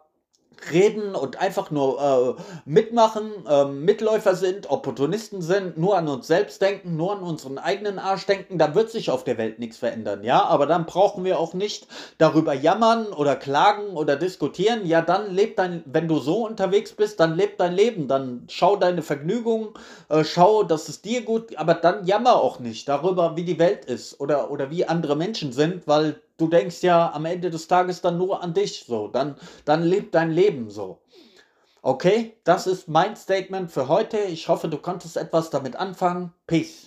reden 0.71 1.15
und 1.15 1.39
einfach 1.39 1.71
nur 1.71 2.37
äh, 2.37 2.41
mitmachen, 2.65 3.31
äh, 3.47 3.65
Mitläufer 3.65 4.35
sind, 4.35 4.69
Opportunisten 4.69 5.41
sind, 5.41 5.77
nur 5.77 5.97
an 5.97 6.07
uns 6.07 6.27
selbst 6.27 6.61
denken, 6.61 6.95
nur 6.95 7.13
an 7.13 7.23
unseren 7.23 7.57
eigenen 7.57 7.99
Arsch 7.99 8.25
denken, 8.25 8.57
dann 8.57 8.75
wird 8.75 8.89
sich 8.89 9.09
auf 9.09 9.23
der 9.23 9.37
Welt 9.37 9.59
nichts 9.59 9.77
verändern, 9.77 10.23
ja. 10.23 10.43
Aber 10.43 10.65
dann 10.65 10.85
brauchen 10.85 11.23
wir 11.23 11.39
auch 11.39 11.53
nicht 11.53 11.87
darüber 12.17 12.53
jammern 12.53 13.07
oder 13.07 13.35
klagen 13.35 13.95
oder 13.95 14.15
diskutieren. 14.15 14.85
Ja, 14.85 15.01
dann 15.01 15.33
lebt 15.33 15.59
dein, 15.59 15.83
wenn 15.85 16.07
du 16.07 16.19
so 16.19 16.45
unterwegs 16.45 16.91
bist, 16.91 17.19
dann 17.19 17.35
lebt 17.35 17.59
dein 17.59 17.73
Leben, 17.73 18.07
dann 18.07 18.43
schau 18.49 18.75
deine 18.75 19.01
Vergnügung, 19.01 19.77
äh, 20.09 20.23
schau, 20.23 20.63
dass 20.63 20.89
es 20.89 21.01
dir 21.01 21.21
gut, 21.21 21.55
aber 21.57 21.73
dann 21.73 22.05
jammer 22.05 22.35
auch 22.35 22.59
nicht 22.59 22.87
darüber, 22.87 23.35
wie 23.35 23.43
die 23.43 23.59
Welt 23.59 23.85
ist 23.85 24.19
oder, 24.19 24.51
oder 24.51 24.69
wie 24.69 24.85
andere 24.85 25.15
Menschen 25.15 25.51
sind, 25.53 25.87
weil 25.87 26.21
du 26.37 26.47
denkst 26.47 26.81
ja 26.83 27.11
am 27.13 27.25
Ende 27.25 27.49
des 27.49 27.67
Tages 27.67 28.01
dann 28.01 28.17
nur 28.17 28.41
an 28.43 28.53
dich, 28.53 28.85
so, 28.87 29.07
dann, 29.07 29.35
dann 29.65 29.83
lebt 29.83 30.15
dein 30.15 30.31
Leben 30.31 30.69
so. 30.69 31.01
Okay, 31.81 32.37
das 32.43 32.67
ist 32.67 32.87
mein 32.87 33.15
Statement 33.15 33.71
für 33.71 33.87
heute. 33.87 34.17
Ich 34.17 34.47
hoffe, 34.49 34.67
du 34.67 34.77
konntest 34.77 35.15
etwas 35.17 35.49
damit 35.49 35.75
anfangen. 35.75 36.33
Peace. 36.45 36.86